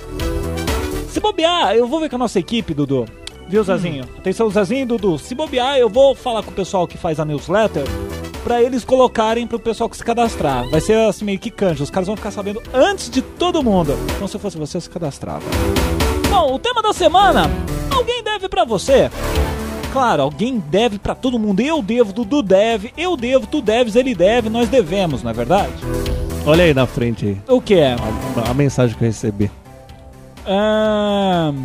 Se 1.09 1.19
bobear, 1.19 1.73
eu 1.73 1.87
vou 1.87 1.99
ver 1.99 2.09
com 2.09 2.15
a 2.15 2.19
nossa 2.19 2.39
equipe, 2.39 2.73
Dudu. 2.73 3.05
Viu, 3.47 3.63
Zezinho? 3.63 4.03
Atenção, 4.17 4.49
Zezinho 4.49 4.83
e 4.83 4.85
Dudu. 4.85 5.17
Se 5.17 5.33
bobear, 5.33 5.77
eu 5.77 5.89
vou 5.89 6.13
falar 6.13 6.43
com 6.43 6.51
o 6.51 6.53
pessoal 6.53 6.87
que 6.87 6.97
faz 6.97 7.19
a 7.19 7.25
newsletter 7.25 7.83
pra 8.43 8.61
eles 8.61 8.85
colocarem 8.85 9.45
pro 9.47 9.59
pessoal 9.59 9.89
que 9.89 9.97
se 9.97 10.03
cadastrar. 10.03 10.69
Vai 10.69 10.81
ser 10.81 10.97
assim 10.97 11.25
meio 11.25 11.39
que 11.39 11.49
canja. 11.49 11.83
Os 11.83 11.89
caras 11.89 12.07
vão 12.07 12.15
ficar 12.15 12.31
sabendo 12.31 12.61
antes 12.73 13.09
de 13.09 13.21
todo 13.21 13.63
mundo. 13.63 13.97
Então, 14.15 14.27
se 14.27 14.35
eu 14.35 14.39
fosse 14.39 14.57
você, 14.57 14.77
eu 14.77 14.81
se 14.81 14.89
cadastrava. 14.89 15.43
Bom, 16.29 16.53
o 16.53 16.59
tema 16.59 16.81
da 16.81 16.93
semana: 16.93 17.49
alguém 17.91 18.23
deve 18.23 18.47
pra 18.47 18.63
você. 18.63 19.09
Claro, 19.91 20.21
alguém 20.23 20.59
deve 20.59 20.99
pra 20.99 21.15
todo 21.15 21.39
mundo. 21.39 21.61
Eu 21.61 21.81
devo, 21.81 22.13
Dudu 22.13 22.41
deve, 22.43 22.93
eu 22.97 23.17
devo, 23.17 23.47
tu 23.47 23.61
deves, 23.61 23.95
ele 23.95 24.13
deve, 24.13 24.49
nós 24.49 24.69
devemos, 24.69 25.23
não 25.23 25.31
é 25.31 25.33
verdade? 25.33 25.71
Olha 26.45 26.63
aí 26.63 26.73
na 26.73 26.85
frente 26.85 27.25
aí. 27.25 27.37
O 27.47 27.59
que 27.61 27.75
é? 27.75 27.95
A, 28.45 28.51
a 28.51 28.53
mensagem 28.53 28.95
que 28.97 29.03
eu 29.03 29.07
recebi. 29.07 29.49
Ahn, 30.47 31.55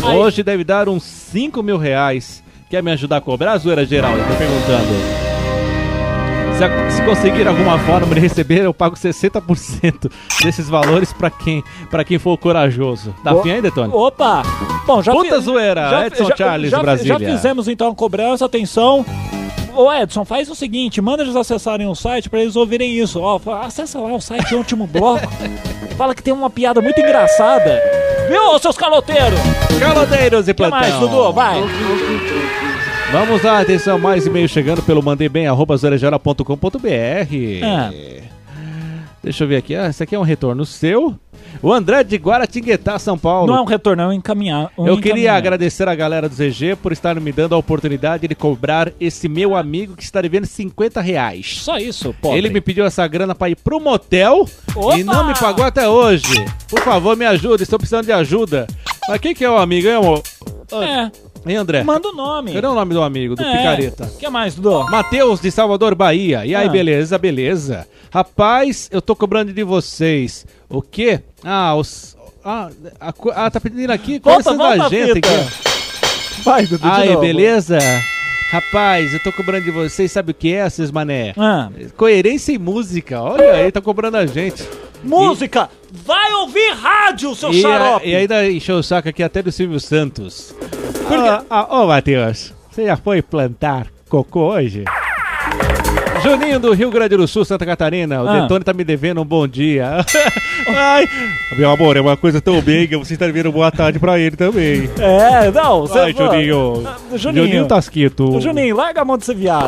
Aí. 0.05 0.17
Hoje 0.17 0.43
deve 0.43 0.63
dar 0.63 0.89
uns 0.89 1.03
5 1.03 1.61
mil 1.63 1.77
reais. 1.77 2.43
Quer 2.69 2.81
me 2.83 2.91
ajudar 2.91 3.17
a 3.17 3.21
cobrar 3.21 3.53
a 3.53 3.57
zoeira 3.57 3.85
geral? 3.85 4.11
Eu 4.17 4.25
tô 4.27 4.33
perguntando. 4.35 5.23
Se, 6.57 6.95
se 6.97 7.01
conseguir 7.03 7.47
alguma 7.47 7.77
forma 7.79 8.13
de 8.13 8.21
receber, 8.21 8.63
eu 8.63 8.73
pago 8.73 8.95
60% 8.95 10.11
desses 10.43 10.69
valores 10.69 11.11
pra 11.11 11.29
quem, 11.29 11.63
pra 11.89 12.03
quem 12.03 12.19
for 12.19 12.37
corajoso. 12.37 13.13
Tá 13.23 13.31
afim 13.31 13.51
aí, 13.51 13.61
Detone? 13.61 13.91
Opa! 13.93 14.43
Bom, 14.85 15.01
já 15.01 15.11
Puta 15.11 15.35
fi- 15.37 15.41
zoeira, 15.41 16.05
Edson 16.07 16.29
Charles, 16.37 16.69
já, 16.71 16.81
Brasília. 16.81 17.17
Já 17.19 17.25
fizemos 17.35 17.67
então 17.67 17.89
a 17.91 17.95
cobrança, 17.95 18.45
atenção. 18.45 19.03
Ô 19.75 19.91
Edson, 19.91 20.23
faz 20.25 20.49
o 20.49 20.55
seguinte, 20.55 21.01
manda 21.01 21.23
eles 21.23 21.35
acessarem 21.35 21.87
o 21.87 21.95
site 21.95 22.29
pra 22.29 22.41
eles 22.41 22.55
ouvirem 22.55 22.91
isso. 22.97 23.19
Ó, 23.19 23.39
acessa 23.61 23.99
lá 23.99 24.13
o 24.13 24.21
site 24.21 24.53
Último 24.55 24.85
Bloco. 24.87 25.27
Fala 25.97 26.13
que 26.15 26.23
tem 26.23 26.33
uma 26.33 26.49
piada 26.49 26.81
muito 26.81 26.99
engraçada. 26.99 27.81
Viu, 28.27 28.57
seus 28.59 28.77
caloteiros? 28.77 29.39
Caloteiros 29.79 30.47
e 30.47 30.51
O 30.51 30.53
que 30.53 30.57
plantão. 30.57 30.79
mais, 30.79 30.95
Dudu? 30.95 31.33
Vai. 31.33 31.61
Vamos 33.11 33.43
lá, 33.43 33.59
atenção, 33.59 33.99
mais 33.99 34.25
e-mail 34.25 34.47
chegando 34.49 34.81
pelo 34.81 35.03
mandeibem.com.br. 35.03 36.87
É. 37.61 38.23
Deixa 39.23 39.45
eu 39.45 39.47
ver 39.47 39.55
aqui, 39.55 39.73
ah, 39.73 39.87
esse 39.87 40.03
aqui 40.03 40.13
é 40.13 40.19
um 40.19 40.23
retorno 40.23 40.65
seu. 40.65 41.17
O 41.61 41.71
André 41.71 42.03
de 42.03 42.17
Guaratinguetá, 42.17 42.99
São 42.99 43.17
Paulo. 43.17 43.47
Não 43.47 43.59
é 43.59 43.61
um 43.61 43.65
retorno, 43.65 44.01
é 44.03 44.07
um 44.07 44.11
encaminhar. 44.11 44.69
um 44.77 44.85
Eu 44.85 44.99
queria 44.99 45.33
agradecer 45.33 45.87
a 45.87 45.95
galera 45.95 46.27
do 46.27 46.35
ZG 46.35 46.75
por 46.75 46.91
estar 46.91 47.17
me 47.19 47.31
dando 47.31 47.55
a 47.55 47.57
oportunidade 47.57 48.27
de 48.27 48.35
cobrar 48.35 48.91
esse 48.99 49.29
meu 49.29 49.55
amigo 49.55 49.95
que 49.95 50.03
está 50.03 50.21
devendo 50.21 50.45
50 50.45 50.99
reais. 50.99 51.59
Só 51.59 51.77
isso, 51.77 52.13
pobre. 52.21 52.37
Ele 52.37 52.49
me 52.49 52.59
pediu 52.59 52.85
essa 52.85 53.07
grana 53.07 53.33
para 53.33 53.49
ir 53.49 53.55
pro 53.55 53.79
motel 53.79 54.45
Opa! 54.75 54.97
e 54.97 55.05
não 55.05 55.25
me 55.25 55.33
pagou 55.39 55.63
até 55.63 55.87
hoje. 55.87 56.45
Por 56.69 56.81
favor, 56.81 57.15
me 57.15 57.25
ajuda, 57.25 57.63
estou 57.63 57.79
precisando 57.79 58.05
de 58.05 58.11
ajuda. 58.11 58.67
Mas 59.07 59.21
quem 59.21 59.33
que 59.33 59.45
é 59.45 59.49
o 59.49 59.57
amigo, 59.57 59.87
hein, 59.87 59.95
amor? 59.95 60.21
É, 60.73 61.11
Hein, 61.45 61.57
André? 61.57 61.83
manda 61.83 62.07
o 62.09 62.13
nome. 62.13 62.53
Cadê 62.53 62.67
o 62.67 62.73
nome 62.73 62.93
do 62.93 63.01
amigo, 63.03 63.35
do 63.35 63.43
É. 63.43 63.57
picareta? 63.57 64.05
O 64.05 64.17
que 64.17 64.29
mais, 64.29 64.55
Dudu? 64.55 64.85
Matheus 64.89 65.41
de 65.41 65.51
Salvador, 65.51 65.93
Bahia. 65.95 66.45
E 66.45 66.55
aí, 66.55 66.67
Ah. 66.67 66.69
beleza, 66.69 67.17
beleza. 67.17 67.87
Rapaz, 68.11 68.89
eu 68.91 69.01
tô 69.01 69.15
cobrando 69.15 69.51
de 69.51 69.63
vocês. 69.63 70.45
O 70.69 70.81
quê? 70.81 71.19
Ah, 71.43 71.75
os. 71.75 72.15
Ah, 72.45 72.69
a 72.99 73.13
ah, 73.35 73.49
tá 73.51 73.59
pedindo 73.59 73.91
aqui? 73.91 74.19
Volta, 74.19 74.43
Conhecendo 74.43 74.57
volta 74.57 74.83
a 74.83 74.85
a 74.85 74.89
gente 74.89 75.13
fita. 75.13 75.29
aqui. 75.29 76.43
Vai, 76.43 76.65
Dudu, 76.65 76.87
Aí, 76.87 77.15
beleza? 77.17 77.77
Rapaz, 78.51 79.13
eu 79.13 79.19
tô 79.19 79.31
cobrando 79.31 79.63
de 79.65 79.71
vocês, 79.71 80.11
sabe 80.11 80.31
o 80.31 80.33
que 80.35 80.53
é, 80.53 80.67
esses 80.67 80.91
mané? 80.91 81.33
Ah, 81.37 81.69
Coerência 81.97 82.51
e 82.51 82.57
música. 82.59 83.19
Olha 83.21 83.53
aí, 83.53 83.71
tá 83.71 83.81
cobrando 83.81 84.17
a 84.17 84.25
gente. 84.25 84.63
música! 85.03 85.69
Vai 85.95 86.33
ouvir 86.33 86.71
rádio, 86.73 87.35
seu 87.35 87.53
E, 87.53 87.59
a- 87.59 87.61
xarope! 87.69 88.07
e 88.09 88.15
ainda 88.15 88.49
encheu 88.49 88.77
o 88.77 88.83
saco 88.83 89.07
aqui 89.09 89.21
até 89.21 89.43
do 89.43 89.51
Silvio 89.51 89.79
Santos. 89.79 90.53
Ô, 91.07 91.43
ah, 91.49 91.67
ô, 91.69 91.85
Matheus, 91.87 92.51
você 92.71 92.85
já 92.85 92.97
foi 92.97 93.21
plantar 93.21 93.87
cocô 94.09 94.53
hoje? 94.53 94.83
Juninho 96.23 96.59
do 96.59 96.73
Rio 96.73 96.89
Grande 96.89 97.17
do 97.17 97.27
Sul, 97.27 97.43
Santa 97.45 97.65
Catarina. 97.65 98.23
O 98.23 98.27
Ah. 98.27 98.39
Detone 98.41 98.63
tá 98.63 98.73
me 98.73 98.83
devendo 98.83 99.21
um 99.21 99.25
bom 99.25 99.45
dia. 99.47 99.97
Ai, 100.73 101.05
meu 101.57 101.69
amor, 101.69 101.97
é 101.97 102.01
uma 102.01 102.15
coisa 102.17 102.39
tão 102.41 102.59
bem 102.61 102.87
que 102.87 102.95
você 102.97 103.13
está 103.13 103.25
devendo 103.25 103.51
boa 103.51 103.69
tarde 103.69 103.99
pra 103.99 104.17
ele 104.17 104.35
também. 104.37 104.89
É, 104.99 105.51
não, 105.51 105.81
você... 105.81 105.99
Ai, 105.99 106.13
Juninho. 106.13 106.83
Ah, 106.87 107.17
Juninho. 107.17 107.45
Juninho 107.45 107.67
Tasquito. 107.67 108.37
Ô, 108.37 108.41
Juninho, 108.41 108.75
larga 108.75 109.01
a 109.01 109.05
mão 109.05 109.17
de 109.17 109.25
ser 109.25 109.35
viado. 109.35 109.67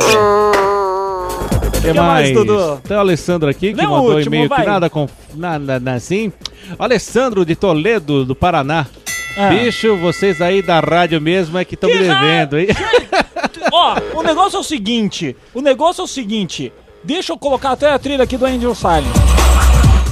O 1.85 1.93
que 1.93 1.99
mais, 1.99 2.31
mais? 2.31 2.33
Dudu? 2.33 2.81
Tem 2.87 2.97
o 2.97 2.99
Alessandro 2.99 3.49
aqui 3.49 3.73
que 3.73 3.79
Lê 3.79 3.85
o 3.85 3.89
mandou 3.91 4.15
um 4.15 4.19
e-mail 4.19 4.49
que 4.49 4.63
nada 4.63 4.89
com. 4.89 5.07
Nada, 5.35 5.79
nada 5.79 5.93
assim. 5.93 6.33
Alessandro 6.79 7.45
de 7.45 7.55
Toledo, 7.55 8.25
do 8.25 8.35
Paraná. 8.35 8.87
Ah. 9.37 9.49
Bicho, 9.49 9.95
vocês 9.97 10.41
aí 10.41 10.61
da 10.61 10.79
rádio 10.79 11.21
mesmo 11.21 11.57
é 11.57 11.65
que 11.65 11.75
estão 11.75 11.89
me 11.89 11.99
devendo, 11.99 12.57
hein? 12.57 12.67
Ó, 13.71 13.95
o 14.15 14.23
negócio 14.23 14.57
é 14.57 14.59
o 14.59 14.63
seguinte. 14.63 15.35
O 15.53 15.61
negócio 15.61 16.01
é 16.01 16.03
o 16.05 16.07
seguinte. 16.07 16.73
Deixa 17.03 17.33
eu 17.33 17.37
colocar 17.37 17.71
até 17.71 17.91
a 17.91 17.99
trilha 17.99 18.23
aqui 18.23 18.37
do 18.37 18.45
Angel 18.45 18.73
Silent. 18.73 19.05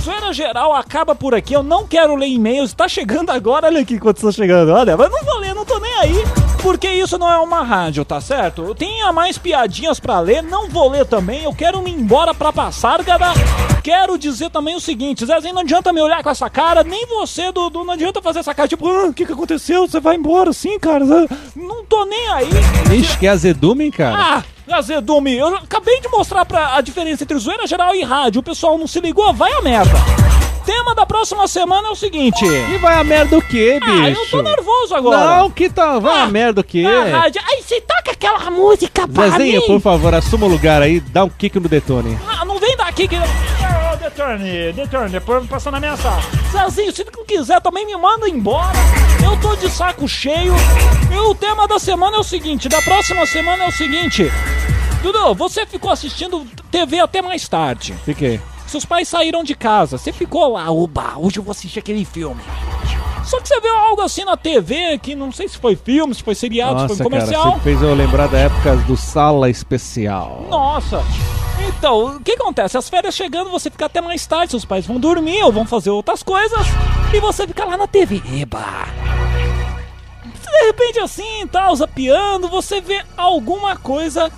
Zoeira 0.03 0.33
geral 0.33 0.75
acaba 0.75 1.15
por 1.15 1.33
aqui. 1.33 1.53
Eu 1.53 1.63
não 1.63 1.87
quero 1.87 2.15
ler 2.15 2.27
e-mails. 2.27 2.73
Tá 2.73 2.87
chegando 2.87 3.31
agora. 3.31 3.67
Olha 3.67 3.81
aqui 3.81 3.97
quanto 3.97 4.17
está 4.17 4.31
chegando. 4.31 4.71
Olha, 4.73 4.97
mas 4.97 5.09
não 5.09 5.23
vou 5.23 5.39
ler, 5.39 5.55
não 5.55 5.65
tô 5.65 5.79
nem 5.79 5.93
aí. 5.99 6.52
Porque 6.63 6.89
isso 6.89 7.17
não 7.17 7.29
é 7.29 7.37
uma 7.39 7.61
rádio, 7.61 8.05
tá 8.05 8.21
certo? 8.21 8.63
Eu 8.63 8.73
tenho 8.73 9.13
mais 9.13 9.37
piadinhas 9.37 9.99
pra 9.99 10.21
ler. 10.21 10.41
Não 10.41 10.69
vou 10.69 10.89
ler 10.89 11.05
também. 11.05 11.43
Eu 11.43 11.53
quero 11.53 11.81
me 11.81 11.91
embora 11.91 12.33
pra 12.33 12.53
passar, 12.53 13.03
galera. 13.03 13.33
Quero 13.83 14.17
dizer 14.17 14.49
também 14.49 14.73
o 14.73 14.79
seguinte: 14.79 15.25
Zezinho, 15.25 15.53
não 15.53 15.61
adianta 15.61 15.91
me 15.91 16.01
olhar 16.01 16.23
com 16.23 16.29
essa 16.29 16.49
cara. 16.49 16.81
Nem 16.81 17.05
você, 17.05 17.51
Dudu, 17.51 17.83
não 17.83 17.93
adianta 17.93 18.21
fazer 18.21 18.39
essa 18.39 18.55
cara. 18.55 18.69
Tipo, 18.69 18.87
ah, 18.87 19.07
o 19.07 19.13
que, 19.13 19.25
que 19.25 19.33
aconteceu? 19.33 19.85
Você 19.85 19.99
vai 19.99 20.15
embora 20.15 20.51
assim, 20.51 20.79
cara? 20.79 21.03
Não 21.53 21.83
tô 21.83 22.05
nem 22.05 22.29
aí. 22.29 22.49
Ixi, 22.97 23.17
que 23.17 23.27
azedume, 23.27 23.91
cara? 23.91 24.15
Ah, 24.17 24.43
Azedume, 24.77 25.35
eu 25.35 25.53
acabei 25.57 25.99
de 25.99 26.07
mostrar 26.07 26.45
pra 26.45 26.77
a 26.77 26.81
diferença 26.81 27.23
entre 27.23 27.37
zoeira 27.37 27.67
geral 27.67 27.93
e 27.93 28.01
rádio. 28.01 28.39
O 28.39 28.43
pessoal 28.43 28.77
não 28.77 28.87
se 28.87 29.01
ligou, 29.01 29.33
vai 29.33 29.51
a 29.51 29.61
merda. 29.61 29.91
Tema 30.65 30.95
da 30.95 31.05
próxima 31.05 31.47
semana 31.47 31.89
é 31.89 31.91
o 31.91 31.95
seguinte. 31.95 32.45
E 32.45 32.77
vai 32.77 32.95
a 32.99 33.03
merda 33.03 33.37
o 33.37 33.41
quê, 33.41 33.79
bicho? 33.83 34.01
Ah, 34.01 34.09
eu 34.09 34.29
tô 34.29 34.41
nervoso 34.41 34.95
agora. 34.95 35.37
Não, 35.39 35.51
que 35.51 35.69
tá. 35.69 35.99
Vai 35.99 36.21
a 36.21 36.27
merda 36.27 36.61
o 36.61 36.63
quê? 36.63 36.83
Na 36.83 37.19
rádio. 37.19 37.41
Ai, 37.45 37.61
você 37.61 37.81
toca 37.81 38.11
aquela 38.11 38.49
música 38.49 39.07
pra 39.07 39.29
Zezinho, 39.29 39.61
mim. 39.61 39.67
por 39.67 39.81
favor, 39.81 40.13
assuma 40.15 40.45
o 40.45 40.49
lugar 40.49 40.81
aí, 40.81 40.99
dá 41.01 41.25
um 41.25 41.29
kick 41.29 41.59
no 41.59 41.67
detone. 41.67 42.17
Não, 42.25 42.45
não 42.45 42.59
vem 42.59 42.77
daqui 42.77 43.07
que... 43.09 43.15
Ô, 43.17 43.95
Deturne, 43.97 44.71
Deturne, 44.73 45.09
depois 45.09 45.45
passou 45.47 45.71
na 45.71 45.79
minha 45.81 45.97
sala. 45.97 46.21
Zezinho, 46.51 46.93
se 46.93 47.05
não 47.13 47.25
quiser 47.25 47.59
também 47.61 47.85
me 47.85 47.95
manda 47.97 48.29
embora. 48.29 48.71
Eu 49.23 49.37
tô 49.41 49.55
de 49.57 49.69
saco 49.69 50.07
cheio. 50.07 50.53
E 51.13 51.17
o 51.17 51.35
tema 51.35 51.67
da 51.67 51.77
semana 51.77 52.17
é 52.17 52.19
o 52.19 52.23
seguinte, 52.23 52.69
da 52.69 52.81
próxima 52.81 53.25
semana 53.25 53.65
é 53.65 53.67
o 53.67 53.71
seguinte. 53.71 54.31
Dudu, 55.01 55.35
você 55.35 55.65
ficou 55.65 55.91
assistindo 55.91 56.47
TV 56.71 56.99
até 57.01 57.21
mais 57.21 57.47
tarde. 57.49 57.93
Fiquei. 58.05 58.39
Seus 58.67 58.85
pais 58.85 59.07
saíram 59.07 59.43
de 59.43 59.55
casa. 59.55 59.97
Você 59.97 60.11
ficou 60.11 60.53
lá, 60.53 60.71
oba, 60.71 61.13
hoje 61.17 61.37
eu 61.37 61.43
vou 61.43 61.51
assistir 61.51 61.79
aquele 61.79 62.05
filme. 62.05 62.41
Só 63.23 63.39
que 63.39 63.47
você 63.47 63.59
viu 63.61 63.73
algo 63.75 64.01
assim 64.01 64.25
na 64.25 64.35
TV, 64.35 64.97
que 64.99 65.15
não 65.15 65.31
sei 65.31 65.47
se 65.47 65.57
foi 65.57 65.75
filme, 65.75 66.13
se 66.13 66.21
foi 66.21 66.35
seriado, 66.35 66.81
se 66.81 66.87
Nossa, 66.87 66.95
foi 67.03 67.09
cara, 67.09 67.21
comercial. 67.25 67.53
você 67.53 67.59
fez 67.61 67.81
eu 67.81 67.93
lembrar 67.95 68.27
da 68.27 68.37
época 68.37 68.75
do 68.77 68.97
Sala 68.97 69.49
Especial. 69.49 70.45
Nossa! 70.49 71.01
Então, 71.67 72.17
o 72.17 72.19
que 72.19 72.33
acontece? 72.33 72.77
As 72.77 72.89
férias 72.89 73.15
chegando, 73.15 73.49
você 73.49 73.69
fica 73.69 73.85
até 73.85 74.01
mais 74.01 74.25
tarde, 74.27 74.51
seus 74.51 74.65
pais 74.65 74.85
vão 74.85 74.99
dormir 74.99 75.41
ou 75.43 75.51
vão 75.51 75.65
fazer 75.65 75.89
outras 75.91 76.21
coisas, 76.21 76.67
e 77.13 77.19
você 77.19 77.47
fica 77.47 77.63
lá 77.63 77.77
na 77.77 77.87
TV. 77.87 78.21
Eba! 78.41 78.87
De 80.25 80.65
repente 80.67 80.99
assim, 80.99 81.47
tal, 81.51 81.75
zapeando, 81.75 82.47
você 82.47 82.81
vê 82.81 83.01
alguma 83.17 83.75
coisa. 83.77 84.29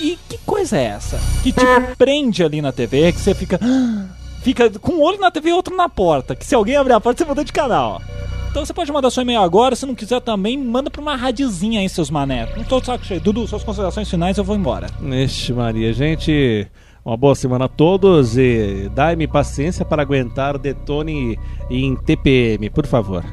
E 0.00 0.18
que 0.28 0.38
coisa 0.38 0.76
é 0.76 0.84
essa? 0.84 1.18
Que 1.42 1.52
te 1.52 1.64
prende 1.96 2.42
ali 2.44 2.62
na 2.62 2.72
TV, 2.72 3.12
que 3.12 3.20
você 3.20 3.34
fica. 3.34 3.58
Fica 4.40 4.70
com 4.78 4.92
um 4.92 5.02
olho 5.02 5.18
na 5.18 5.32
TV 5.32 5.50
e 5.50 5.52
outro 5.52 5.76
na 5.76 5.88
porta. 5.88 6.34
Que 6.34 6.46
se 6.46 6.54
alguém 6.54 6.76
abrir 6.76 6.92
a 6.92 7.00
porta, 7.00 7.24
você 7.24 7.28
muda 7.28 7.44
de 7.44 7.52
canal. 7.52 8.00
Então 8.50 8.64
você 8.64 8.72
pode 8.72 8.90
mandar 8.90 9.10
seu 9.10 9.22
e-mail 9.22 9.40
agora, 9.40 9.76
se 9.76 9.84
não 9.84 9.94
quiser 9.94 10.20
também, 10.20 10.56
manda 10.56 10.90
pra 10.90 11.02
uma 11.02 11.16
radiozinha 11.16 11.80
aí, 11.80 11.88
seus 11.88 12.08
mané. 12.08 12.48
Não 12.56 12.64
tô 12.64 12.80
de 12.80 12.86
saco 12.86 13.04
cheio. 13.04 13.20
Dudu, 13.20 13.46
suas 13.46 13.62
considerações 13.62 14.08
finais, 14.08 14.38
eu 14.38 14.44
vou 14.44 14.56
embora. 14.56 14.86
Ixi, 15.02 15.52
Maria, 15.52 15.92
gente. 15.92 16.66
Uma 17.04 17.16
boa 17.16 17.34
semana 17.34 17.66
a 17.66 17.68
todos 17.68 18.38
e 18.38 18.90
dai-me 18.94 19.26
paciência 19.26 19.84
para 19.84 20.02
aguentar 20.02 20.56
o 20.56 20.58
detone 20.58 21.38
em 21.68 21.96
TPM, 21.96 22.70
por 22.70 22.86
favor. 22.86 23.24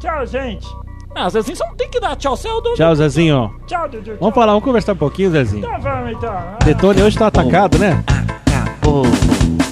Tchau, 0.00 0.26
gente. 0.26 0.66
Ah, 1.14 1.28
Zezinho, 1.28 1.54
você 1.56 1.64
não 1.64 1.74
tem 1.74 1.88
que 1.90 2.00
dar 2.00 2.16
tchau, 2.16 2.34
você 2.36 2.48
é 2.48 2.52
o 2.52 2.60
Dudu. 2.60 2.74
Tchau, 2.76 2.94
Zezinho. 2.94 3.54
Tchau, 3.66 3.86
Dudu. 3.88 4.16
Vamos 4.18 4.34
falar, 4.34 4.52
vamos 4.52 4.64
conversar 4.64 4.92
um 4.94 4.96
pouquinho, 4.96 5.30
Zezinho. 5.30 5.64
Então 5.66 5.78
vamos, 5.80 6.12
então. 6.12 6.34
Detone 6.64 7.02
hoje 7.02 7.18
tá 7.18 7.26
atacado, 7.26 7.78
né? 7.78 8.02
Acabou, 8.06 9.02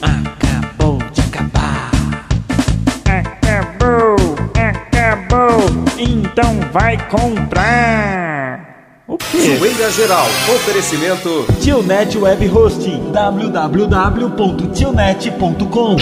acabou 0.02 0.98
de 1.10 1.20
acabar. 1.22 1.90
Acabou, 3.06 4.16
acabou. 4.54 5.60
Então 5.98 6.60
vai 6.72 6.98
comprar. 7.08 8.60
O 9.08 9.16
quê? 9.18 9.56
Zoeira 9.58 9.90
Geral. 9.90 10.26
Oferecimento 10.54 11.44
Tionet 11.60 12.16
Web 12.16 12.48
Hosting. 12.48 13.10
www.tionet.com 13.12 15.96